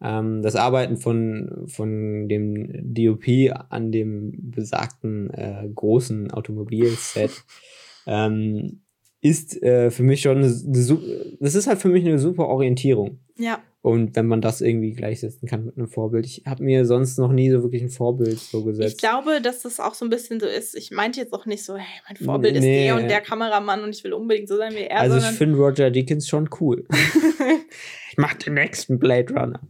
[0.00, 3.26] ähm, das Arbeiten von, von dem DOP
[3.70, 7.44] an dem besagten äh, großen Automobilset
[8.06, 8.82] ähm,
[9.20, 13.20] ist äh, für mich schon eine, eine, das ist halt für mich eine super Orientierung.
[13.36, 13.62] Ja.
[13.80, 16.24] Und wenn man das irgendwie gleichsetzen kann mit einem Vorbild.
[16.24, 18.94] Ich habe mir sonst noch nie so wirklich ein Vorbild so gesetzt.
[18.94, 20.76] Ich glaube, dass das auch so ein bisschen so ist.
[20.76, 23.82] Ich meinte jetzt auch nicht so, hey, mein Vorbild nee, ist der und der Kameramann
[23.82, 25.00] und ich will unbedingt so sein wie er.
[25.00, 26.86] Also ich finde Roger Deakins schon cool.
[28.10, 29.60] ich mache den nächsten Blade Runner.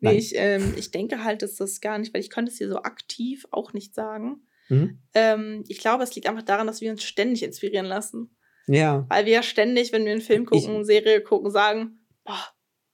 [0.00, 2.68] Nee, ich, ähm, ich denke halt, dass das gar nicht, weil ich könnte es dir
[2.68, 4.42] so aktiv auch nicht sagen.
[4.68, 4.98] Mhm.
[5.14, 8.36] Ähm, ich glaube, es liegt einfach daran, dass wir uns ständig inspirieren lassen.
[8.66, 9.06] Ja.
[9.08, 12.44] Weil wir ja ständig, wenn wir einen Film gucken, ich, Serie gucken, sagen, boah,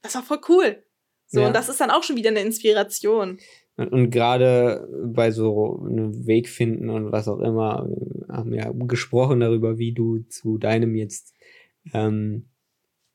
[0.03, 0.85] das war voll cool.
[1.27, 1.49] So, ja.
[1.49, 3.39] und das ist dann auch schon wieder eine Inspiration.
[3.77, 7.89] Und, und gerade bei so einem Weg finden und was auch immer,
[8.29, 11.35] haben wir ja gesprochen darüber, wie du zu deinem jetzt
[11.93, 12.49] ähm,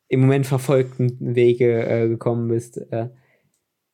[0.09, 3.09] im Moment verfolgten Wege äh, gekommen bist, äh,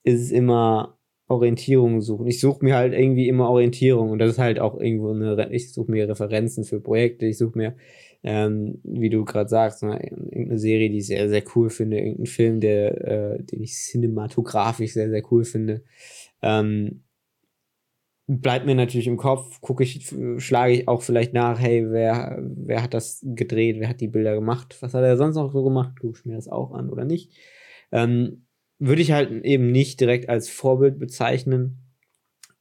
[0.04, 0.95] ist es immer
[1.28, 2.28] Orientierung suchen.
[2.28, 5.74] Ich suche mir halt irgendwie immer Orientierung und das ist halt auch irgendwo eine, ich
[5.74, 7.76] suche mir Referenzen für Projekte, ich suche mir
[8.28, 12.26] ähm, wie du gerade sagst, ne, irgendeine Serie, die ich sehr, sehr cool finde, irgendein
[12.26, 15.84] Film, der, äh, den ich cinematografisch sehr, sehr cool finde.
[16.42, 17.04] Ähm,
[18.26, 22.82] bleibt mir natürlich im Kopf, gucke ich, schlage ich auch vielleicht nach, hey, wer, wer
[22.82, 26.00] hat das gedreht, wer hat die Bilder gemacht, was hat er sonst noch so gemacht,
[26.00, 27.32] gucke ich mir das auch an oder nicht.
[27.92, 28.45] Ähm,
[28.80, 31.80] würde ich halt eben nicht direkt als Vorbild bezeichnen,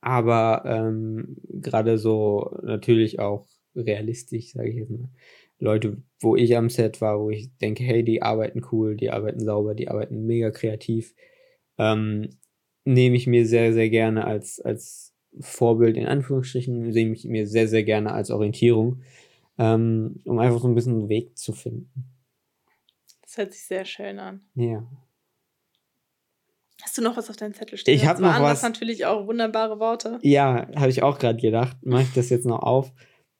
[0.00, 5.08] aber ähm, gerade so natürlich auch realistisch, sage ich jetzt mal.
[5.58, 9.40] Leute, wo ich am Set war, wo ich denke, hey, die arbeiten cool, die arbeiten
[9.40, 11.14] sauber, die arbeiten mega kreativ,
[11.78, 12.28] ähm,
[12.84, 17.66] nehme ich mir sehr, sehr gerne als, als Vorbild in Anführungsstrichen, nehme ich mir sehr,
[17.68, 19.02] sehr gerne als Orientierung,
[19.58, 22.04] ähm, um einfach so ein bisschen einen Weg zu finden.
[23.22, 24.42] Das hört sich sehr schön an.
[24.54, 24.86] Ja.
[26.82, 27.94] Hast du noch was auf deinem Zettel stehen?
[27.94, 28.62] Ich habe noch was.
[28.62, 30.18] natürlich auch wunderbare Worte.
[30.22, 31.76] Ja, habe ich auch gerade gedacht.
[31.84, 32.92] Mache ich das jetzt noch auf?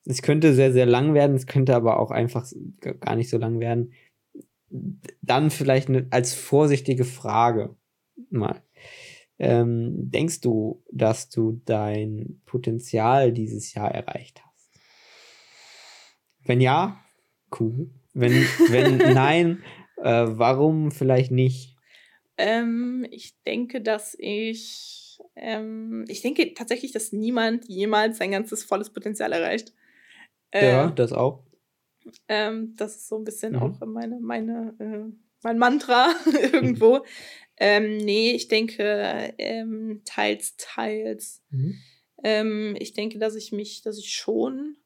[0.07, 2.47] Es könnte sehr, sehr lang werden, es könnte aber auch einfach
[3.01, 3.93] gar nicht so lang werden.
[5.23, 7.77] Dann vielleicht eine, als vorsichtige Frage
[8.31, 8.63] mal.
[9.39, 14.71] Ähm, denkst du, dass du dein Potenzial dieses Jahr erreicht hast?
[16.45, 17.01] Wenn ja,
[17.59, 17.91] cool.
[18.13, 18.33] Wenn,
[18.69, 19.65] wenn nein,
[19.97, 21.74] äh, warum vielleicht nicht?
[22.37, 25.21] Ähm, ich denke, dass ich.
[25.37, 29.73] Ähm, ich denke tatsächlich, dass niemand jemals sein ganzes volles Potenzial erreicht.
[30.51, 31.45] Äh, ja, das auch.
[32.29, 33.59] Ähm, das ist so ein bisschen mhm.
[33.63, 35.13] auch meine, meine, äh,
[35.43, 36.09] mein Mantra
[36.53, 37.05] irgendwo.
[37.57, 41.43] ähm, nee, ich denke ähm, teils, teils.
[41.51, 41.79] Mhm.
[42.23, 44.77] Ähm, ich denke, dass ich mich, dass ich schon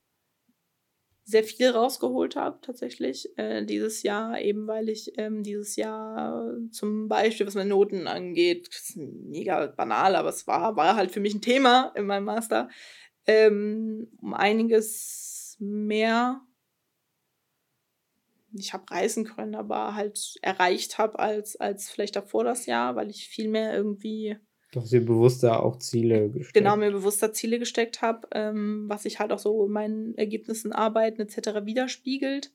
[1.29, 7.07] sehr viel rausgeholt habe, tatsächlich, äh, dieses Jahr, eben weil ich ähm, dieses Jahr zum
[7.07, 11.43] Beispiel, was meine Noten angeht, mega banal, aber es war, war halt für mich ein
[11.43, 12.71] Thema in meinem Master,
[13.27, 16.41] ähm, um einiges mehr,
[18.55, 23.11] ich habe reisen können, aber halt erreicht habe als, als vielleicht davor das Jahr, weil
[23.11, 24.39] ich viel mehr irgendwie.
[24.73, 26.55] Doch sehr bewusster auch Ziele gesteckt.
[26.55, 30.73] Genau, mir bewusster Ziele gesteckt habe, ähm, was sich halt auch so in meinen Ergebnissen,
[30.73, 31.65] Arbeiten etc.
[31.65, 32.53] widerspiegelt.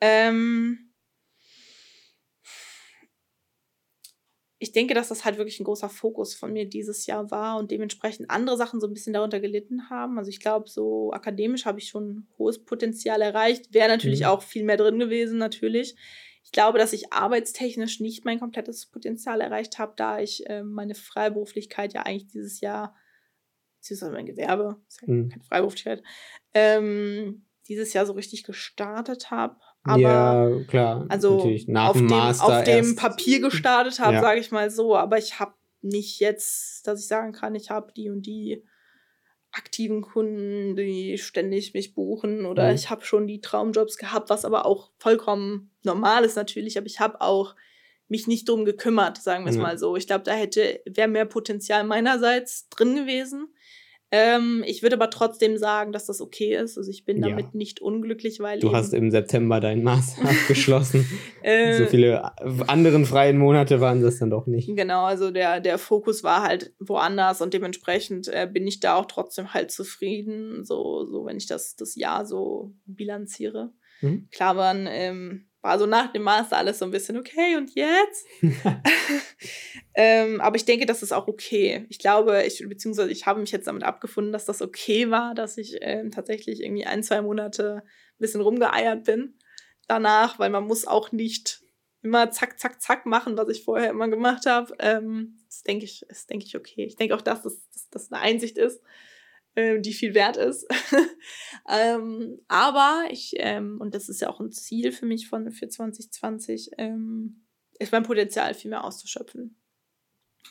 [0.00, 0.88] Ähm,
[4.60, 7.70] ich denke, dass das halt wirklich ein großer Fokus von mir dieses Jahr war und
[7.70, 10.18] dementsprechend andere Sachen so ein bisschen darunter gelitten haben.
[10.18, 13.72] Also ich glaube, so akademisch habe ich schon hohes Potenzial erreicht.
[13.72, 14.26] Wäre natürlich mhm.
[14.26, 15.94] auch viel mehr drin gewesen, natürlich.
[16.48, 20.94] Ich glaube, dass ich arbeitstechnisch nicht mein komplettes Potenzial erreicht habe, da ich äh, meine
[20.94, 22.96] Freiberuflichkeit ja eigentlich dieses Jahr,
[23.76, 25.28] beziehungsweise mein Gewerbe, ist ja mhm.
[25.28, 26.02] keine Freiberuflichkeit,
[26.54, 29.58] ähm, dieses Jahr so richtig gestartet habe.
[29.82, 31.04] Aber ja, klar.
[31.10, 34.22] Also auf, dem, auf dem Papier gestartet habe, ja.
[34.22, 34.96] sage ich mal so.
[34.96, 38.64] Aber ich habe nicht jetzt, dass ich sagen kann, ich habe die und die
[39.58, 42.74] aktiven Kunden, die ständig mich buchen oder mhm.
[42.74, 47.00] ich habe schon die Traumjobs gehabt, was aber auch vollkommen normal ist natürlich, aber ich
[47.00, 47.54] habe auch
[48.08, 49.62] mich nicht drum gekümmert, sagen wir es mhm.
[49.62, 49.96] mal so.
[49.96, 53.48] Ich glaube, da hätte wäre mehr Potenzial meinerseits drin gewesen.
[54.10, 56.78] Ähm, ich würde aber trotzdem sagen, dass das okay ist.
[56.78, 57.50] Also ich bin damit ja.
[57.52, 58.58] nicht unglücklich, weil.
[58.58, 61.06] Du hast im September deinen Master abgeschlossen.
[61.42, 62.32] äh, so viele
[62.68, 64.74] anderen freien Monate waren das dann doch nicht.
[64.74, 69.06] Genau, also der, der Fokus war halt woanders und dementsprechend äh, bin ich da auch
[69.06, 73.72] trotzdem halt zufrieden, so, so wenn ich das, das Jahr so bilanziere.
[74.00, 74.28] Mhm.
[74.30, 78.26] Klar waren ähm, war so nach dem Master alles so ein bisschen okay und jetzt?
[79.94, 81.86] ähm, aber ich denke, das ist auch okay.
[81.88, 85.58] Ich glaube, ich, beziehungsweise ich habe mich jetzt damit abgefunden, dass das okay war, dass
[85.58, 89.34] ich ähm, tatsächlich irgendwie ein, zwei Monate ein bisschen rumgeeiert bin
[89.88, 91.62] danach, weil man muss auch nicht
[92.02, 94.72] immer zack, zack, zack machen, was ich vorher immer gemacht habe.
[94.78, 96.84] Ähm, das denke ich, denke ich okay.
[96.84, 98.80] Ich denke auch, dass das, dass das eine Einsicht ist,
[99.58, 100.66] äh, die viel wert ist.
[101.68, 105.68] ähm, aber ich, ähm, und das ist ja auch ein Ziel für mich von, für
[105.68, 107.44] 2020, ähm,
[107.80, 109.60] ist mein Potenzial viel mehr auszuschöpfen.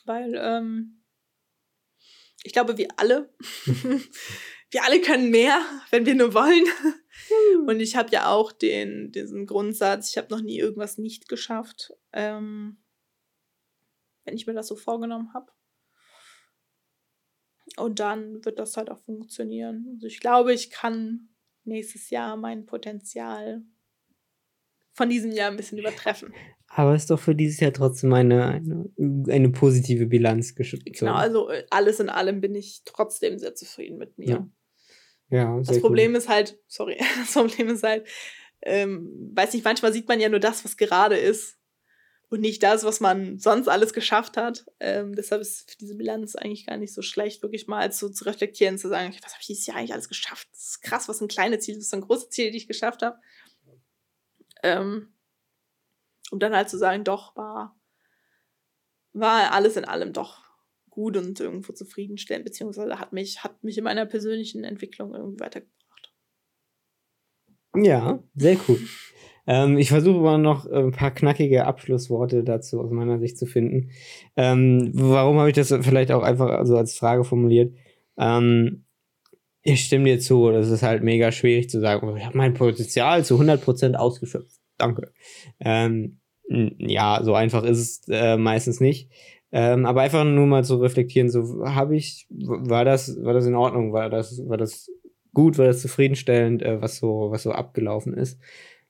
[0.06, 1.04] Weil ähm,
[2.44, 3.34] ich glaube, wir alle,
[4.72, 6.66] wir alle können mehr, wenn wir nur wollen.
[7.66, 11.94] Und ich habe ja auch den, diesen Grundsatz, ich habe noch nie irgendwas nicht geschafft,
[12.12, 12.84] ähm,
[14.26, 15.52] wenn ich mir das so vorgenommen habe.
[17.78, 19.88] Und dann wird das halt auch funktionieren.
[19.94, 21.30] Also ich glaube, ich kann
[21.64, 23.62] nächstes Jahr mein Potenzial
[24.94, 26.34] von diesem Jahr ein bisschen übertreffen.
[26.68, 28.90] Aber es ist doch für dieses Jahr trotzdem eine, eine,
[29.30, 30.86] eine positive Bilanz geschützt.
[30.86, 34.28] Genau, also äh, alles in allem bin ich trotzdem sehr zufrieden mit mir.
[34.28, 34.50] Ja.
[35.30, 36.22] Ja, das Problem gut.
[36.22, 38.08] ist halt, sorry, das Problem ist halt,
[38.62, 41.57] ähm, weiß nicht, manchmal sieht man ja nur das, was gerade ist
[42.30, 44.66] und nicht das, was man sonst alles geschafft hat.
[44.80, 48.78] Ähm, deshalb ist diese Bilanz eigentlich gar nicht so schlecht, wirklich mal so zu reflektieren,
[48.78, 50.48] zu sagen, was habe ich dieses Jahr eigentlich alles geschafft?
[50.52, 53.18] Das ist krass, was ein kleines Ziel, was ein großes Ziel, die ich geschafft habe.
[54.64, 55.14] Ähm,
[56.32, 57.80] um dann halt zu sagen, doch, war,
[59.14, 60.44] war alles in allem doch
[60.90, 66.14] gut und irgendwo zufriedenstellend, beziehungsweise hat mich, hat mich in meiner persönlichen Entwicklung irgendwie weitergebracht.
[67.76, 68.82] Ja, sehr cool.
[69.48, 73.46] Ähm, ich versuche mal noch äh, ein paar knackige Abschlussworte dazu aus meiner Sicht zu
[73.46, 73.90] finden.
[74.36, 77.74] Ähm, warum habe ich das vielleicht auch einfach so als Frage formuliert?
[78.18, 78.84] Ähm,
[79.64, 83.26] ich stimme dir zu, das ist halt mega schwierig zu sagen, ich habe mein Potenzial
[83.26, 84.60] zu 100% ausgeschöpft.
[84.78, 85.12] Danke.
[85.60, 86.20] Ähm,
[86.50, 89.10] ja, so einfach ist es äh, meistens nicht.
[89.52, 93.56] Ähm, aber einfach nur mal zu reflektieren, so habe ich, war das, war das in
[93.56, 94.90] Ordnung, war das, war das
[95.34, 98.40] gut, war das zufriedenstellend, äh, was so, was so abgelaufen ist.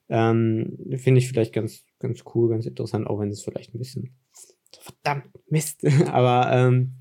[0.10, 4.16] Ähm, Finde ich vielleicht ganz, ganz cool, ganz interessant, auch wenn es vielleicht ein bisschen
[4.80, 5.86] verdammt Mist.
[6.08, 6.96] Aber ähm,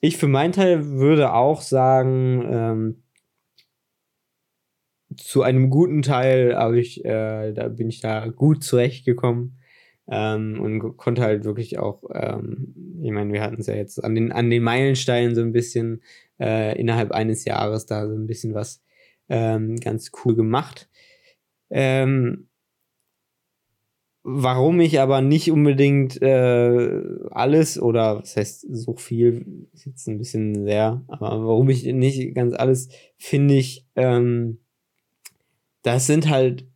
[0.00, 3.02] ich für meinen Teil würde auch sagen, ähm,
[5.16, 9.56] zu einem guten Teil habe ich, äh, da bin ich da gut zurechtgekommen.
[10.12, 14.16] Ähm, und konnte halt wirklich auch, ähm, ich meine, wir hatten es ja jetzt an
[14.16, 16.02] den, an den Meilensteinen so ein bisschen
[16.40, 18.82] äh, innerhalb eines Jahres da so ein bisschen was
[19.28, 20.88] ähm, ganz cool gemacht.
[21.70, 22.49] Ähm,
[24.22, 27.00] Warum ich aber nicht unbedingt äh,
[27.30, 32.34] alles oder was heißt so viel, ist jetzt ein bisschen sehr, aber warum ich nicht
[32.34, 34.58] ganz alles finde ich, ähm,
[35.82, 36.66] das sind halt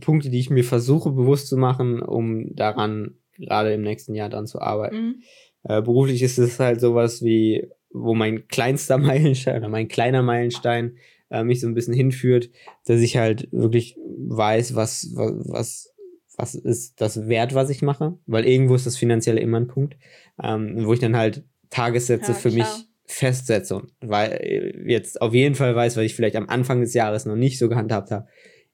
[0.00, 4.46] Punkte, die ich mir versuche bewusst zu machen, um daran gerade im nächsten Jahr dann
[4.46, 4.96] zu arbeiten.
[4.96, 5.22] Mhm.
[5.64, 10.96] Äh, beruflich ist es halt sowas wie, wo mein kleinster Meilenstein oder mein kleiner Meilenstein
[11.30, 12.50] äh, mich so ein bisschen hinführt,
[12.86, 15.93] dass ich halt wirklich weiß, was, was, was
[16.36, 19.96] was ist das wert, was ich mache, weil irgendwo ist das finanzielle immer ein Punkt,
[20.42, 22.66] ähm, wo ich dann halt Tagessätze ja, für klar.
[22.66, 26.94] mich festsetze weil äh, jetzt auf jeden Fall weiß, weil ich vielleicht am Anfang des
[26.94, 28.28] Jahres noch nicht so gehandhabt habe,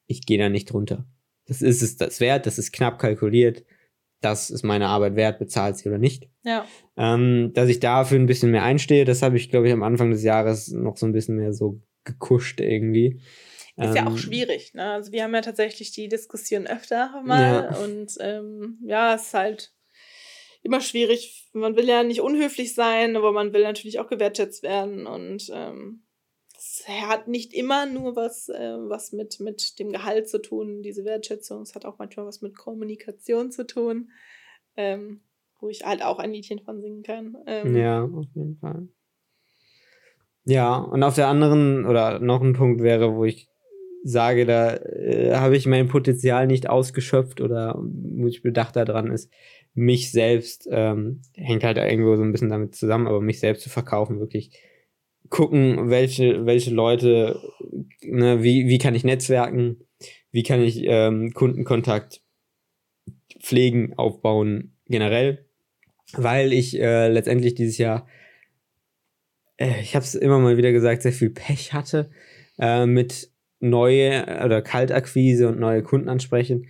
[0.07, 1.05] ich gehe da nicht drunter.
[1.47, 3.65] Das ist es das wert, das ist knapp kalkuliert,
[4.21, 6.29] das ist meine Arbeit wert, bezahlt sie oder nicht.
[6.43, 6.65] Ja.
[6.95, 10.11] Ähm, dass ich dafür ein bisschen mehr einstehe, das habe ich, glaube ich, am Anfang
[10.11, 13.19] des Jahres noch so ein bisschen mehr so gekuscht irgendwie.
[13.83, 14.91] Ist ja auch ähm, schwierig, ne?
[14.93, 17.77] Also wir haben ja tatsächlich die Diskussion öfter mal ja.
[17.77, 19.73] und ähm, ja, es ist halt
[20.63, 21.49] immer schwierig.
[21.53, 26.03] Man will ja nicht unhöflich sein, aber man will natürlich auch gewertschätzt werden und ähm,
[26.57, 31.05] es hat nicht immer nur was, äh, was mit, mit dem Gehalt zu tun, diese
[31.05, 31.63] Wertschätzung.
[31.63, 34.11] Es hat auch manchmal was mit Kommunikation zu tun,
[34.77, 35.21] ähm,
[35.59, 37.35] wo ich halt auch ein Liedchen von singen kann.
[37.47, 38.87] Ähm, ja, auf jeden Fall.
[40.43, 43.50] Ja, und auf der anderen, oder noch ein Punkt wäre, wo ich
[44.03, 49.31] sage, da äh, habe ich mein Potenzial nicht ausgeschöpft oder wo ich bedacht daran ist,
[49.73, 53.69] mich selbst, ähm, hängt halt irgendwo so ein bisschen damit zusammen, aber mich selbst zu
[53.69, 54.51] verkaufen, wirklich
[55.29, 57.39] gucken, welche, welche Leute,
[58.01, 59.77] ne, wie, wie kann ich netzwerken,
[60.31, 62.21] wie kann ich ähm, Kundenkontakt
[63.39, 65.45] pflegen, aufbauen, generell,
[66.13, 68.07] weil ich äh, letztendlich dieses Jahr
[69.61, 72.09] äh, ich habe es immer mal wieder gesagt, sehr viel Pech hatte
[72.59, 73.30] äh, mit
[73.61, 76.67] neue oder Kaltakquise und neue Kunden ansprechen.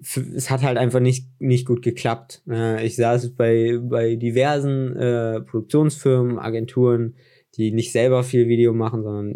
[0.00, 2.42] Es hat halt einfach nicht, nicht gut geklappt.
[2.48, 7.16] Äh, ich saß bei, bei diversen äh, Produktionsfirmen, Agenturen,
[7.56, 9.34] die nicht selber viel Video machen, sondern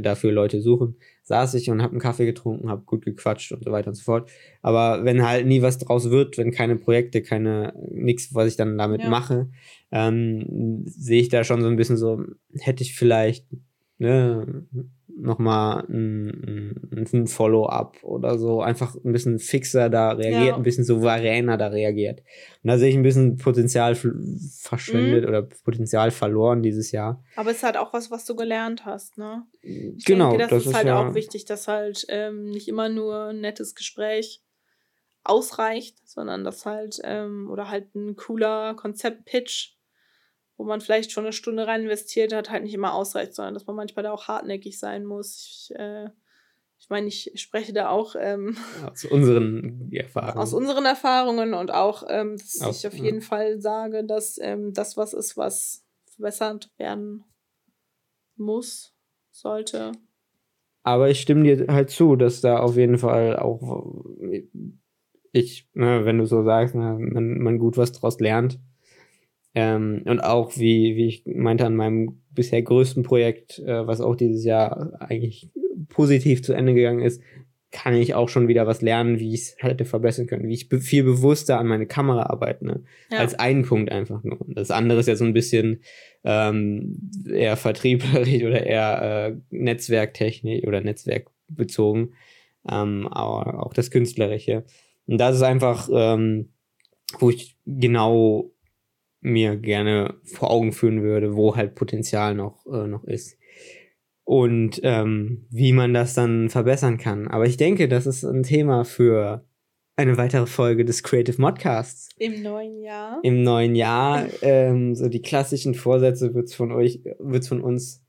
[0.00, 3.72] dafür Leute suchen, saß ich und habe einen Kaffee getrunken, habe gut gequatscht und so
[3.72, 4.30] weiter und so fort.
[4.62, 8.78] Aber wenn halt nie was draus wird, wenn keine Projekte, keine nichts, was ich dann
[8.78, 9.10] damit ja.
[9.10, 9.50] mache,
[9.90, 12.22] ähm, sehe ich da schon so ein bisschen so,
[12.60, 13.46] hätte ich vielleicht
[13.98, 14.64] ne,
[15.20, 20.56] nochmal ein, ein Follow-up oder so, einfach ein bisschen fixer da reagiert, ja.
[20.56, 22.20] ein bisschen souveräner da reagiert.
[22.62, 25.28] Und da sehe ich ein bisschen Potenzial verschwendet mhm.
[25.28, 27.22] oder Potenzial verloren dieses Jahr.
[27.36, 29.44] Aber es ist halt auch was, was du gelernt hast, ne?
[29.62, 30.30] Ich genau.
[30.30, 33.26] Denke, das, das ist, ist halt ja auch wichtig, dass halt ähm, nicht immer nur
[33.26, 34.42] ein nettes Gespräch
[35.24, 39.77] ausreicht, sondern dass halt, ähm, oder halt ein cooler Konzept-Pitch
[40.58, 43.66] wo man vielleicht schon eine Stunde rein investiert hat, halt nicht immer ausreicht, sondern dass
[43.66, 45.38] man manchmal da auch hartnäckig sein muss.
[45.70, 46.10] Ich, äh,
[46.80, 50.38] ich meine, ich spreche da auch ähm, aus unseren Erfahrungen.
[50.38, 54.74] Aus unseren Erfahrungen und auch, ähm, dass aus, ich auf jeden Fall sage, dass ähm,
[54.74, 55.84] das was ist, was
[56.14, 57.24] verbessert werden
[58.36, 58.94] muss,
[59.30, 59.92] sollte.
[60.82, 64.02] Aber ich stimme dir halt zu, dass da auf jeden Fall auch
[65.32, 68.58] ich, ne, wenn du so sagst, ne, man, man gut was draus lernt.
[69.60, 74.14] Ähm, und auch, wie, wie ich meinte, an meinem bisher größten Projekt, äh, was auch
[74.14, 75.50] dieses Jahr eigentlich
[75.88, 77.20] positiv zu Ende gegangen ist,
[77.72, 80.68] kann ich auch schon wieder was lernen, wie ich es hätte verbessern können, wie ich
[80.68, 82.84] be viel bewusster an meine Kamera arbeite, ne?
[83.10, 83.18] Ja.
[83.18, 84.38] Als einen Punkt einfach nur.
[84.46, 85.82] Das andere ist ja so ein bisschen
[86.22, 92.14] ähm, eher vertrieblerisch oder eher äh, Netzwerktechnik oder netzwerkbezogen,
[92.70, 94.64] ähm, aber auch das Künstlerische.
[95.06, 96.50] Und das ist einfach, ähm,
[97.18, 98.52] wo ich genau
[99.20, 103.36] mir gerne vor Augen führen würde, wo halt Potenzial noch, äh, noch ist.
[104.24, 107.28] Und ähm, wie man das dann verbessern kann.
[107.28, 109.46] Aber ich denke, das ist ein Thema für
[109.96, 112.10] eine weitere Folge des Creative Modcasts.
[112.18, 113.18] Im neuen Jahr.
[113.22, 114.26] Im neuen Jahr.
[114.42, 118.04] ähm, so die klassischen Vorsätze wird es von euch, wird's von uns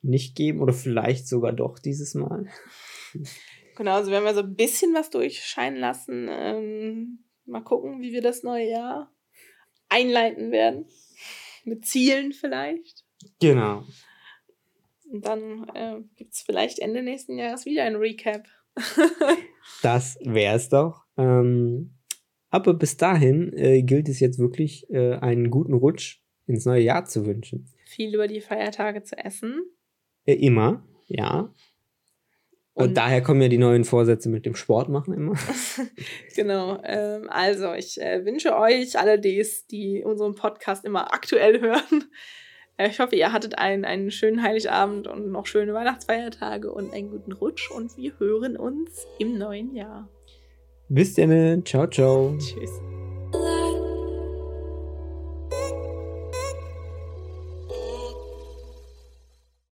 [0.00, 2.46] nicht geben oder vielleicht sogar doch dieses Mal.
[3.76, 6.28] Genau, also wir haben ja so ein bisschen was durchscheinen lassen.
[6.30, 9.10] Ähm, mal gucken, wie wir das neue Jahr
[9.92, 10.86] einleiten werden.
[11.64, 13.04] Mit Zielen vielleicht.
[13.40, 13.84] Genau.
[15.10, 18.46] Und dann äh, gibt es vielleicht Ende nächsten Jahres wieder ein Recap.
[19.82, 21.04] das wäre es doch.
[21.16, 21.94] Ähm,
[22.50, 27.04] aber bis dahin äh, gilt es jetzt wirklich, äh, einen guten Rutsch ins neue Jahr
[27.04, 27.66] zu wünschen.
[27.86, 29.62] Viel über die Feiertage zu essen.
[30.24, 31.52] Äh, immer, ja.
[32.74, 35.34] Und, und, daher kommen ja die neuen Vorsätze mit dem Sport machen immer.
[36.34, 36.80] genau.
[36.84, 42.04] Ähm, also, ich äh, wünsche euch alle dies, die unseren Podcast immer aktuell hören.
[42.78, 47.10] Äh, ich hoffe, ihr hattet einen, einen schönen Heiligabend und noch schöne Weihnachtsfeiertage und einen
[47.10, 47.70] guten Rutsch.
[47.70, 50.08] Und wir hören uns im neuen Jahr.
[50.88, 51.66] Bis dann.
[51.66, 52.34] Ciao, ciao.
[52.38, 53.01] Tschüss.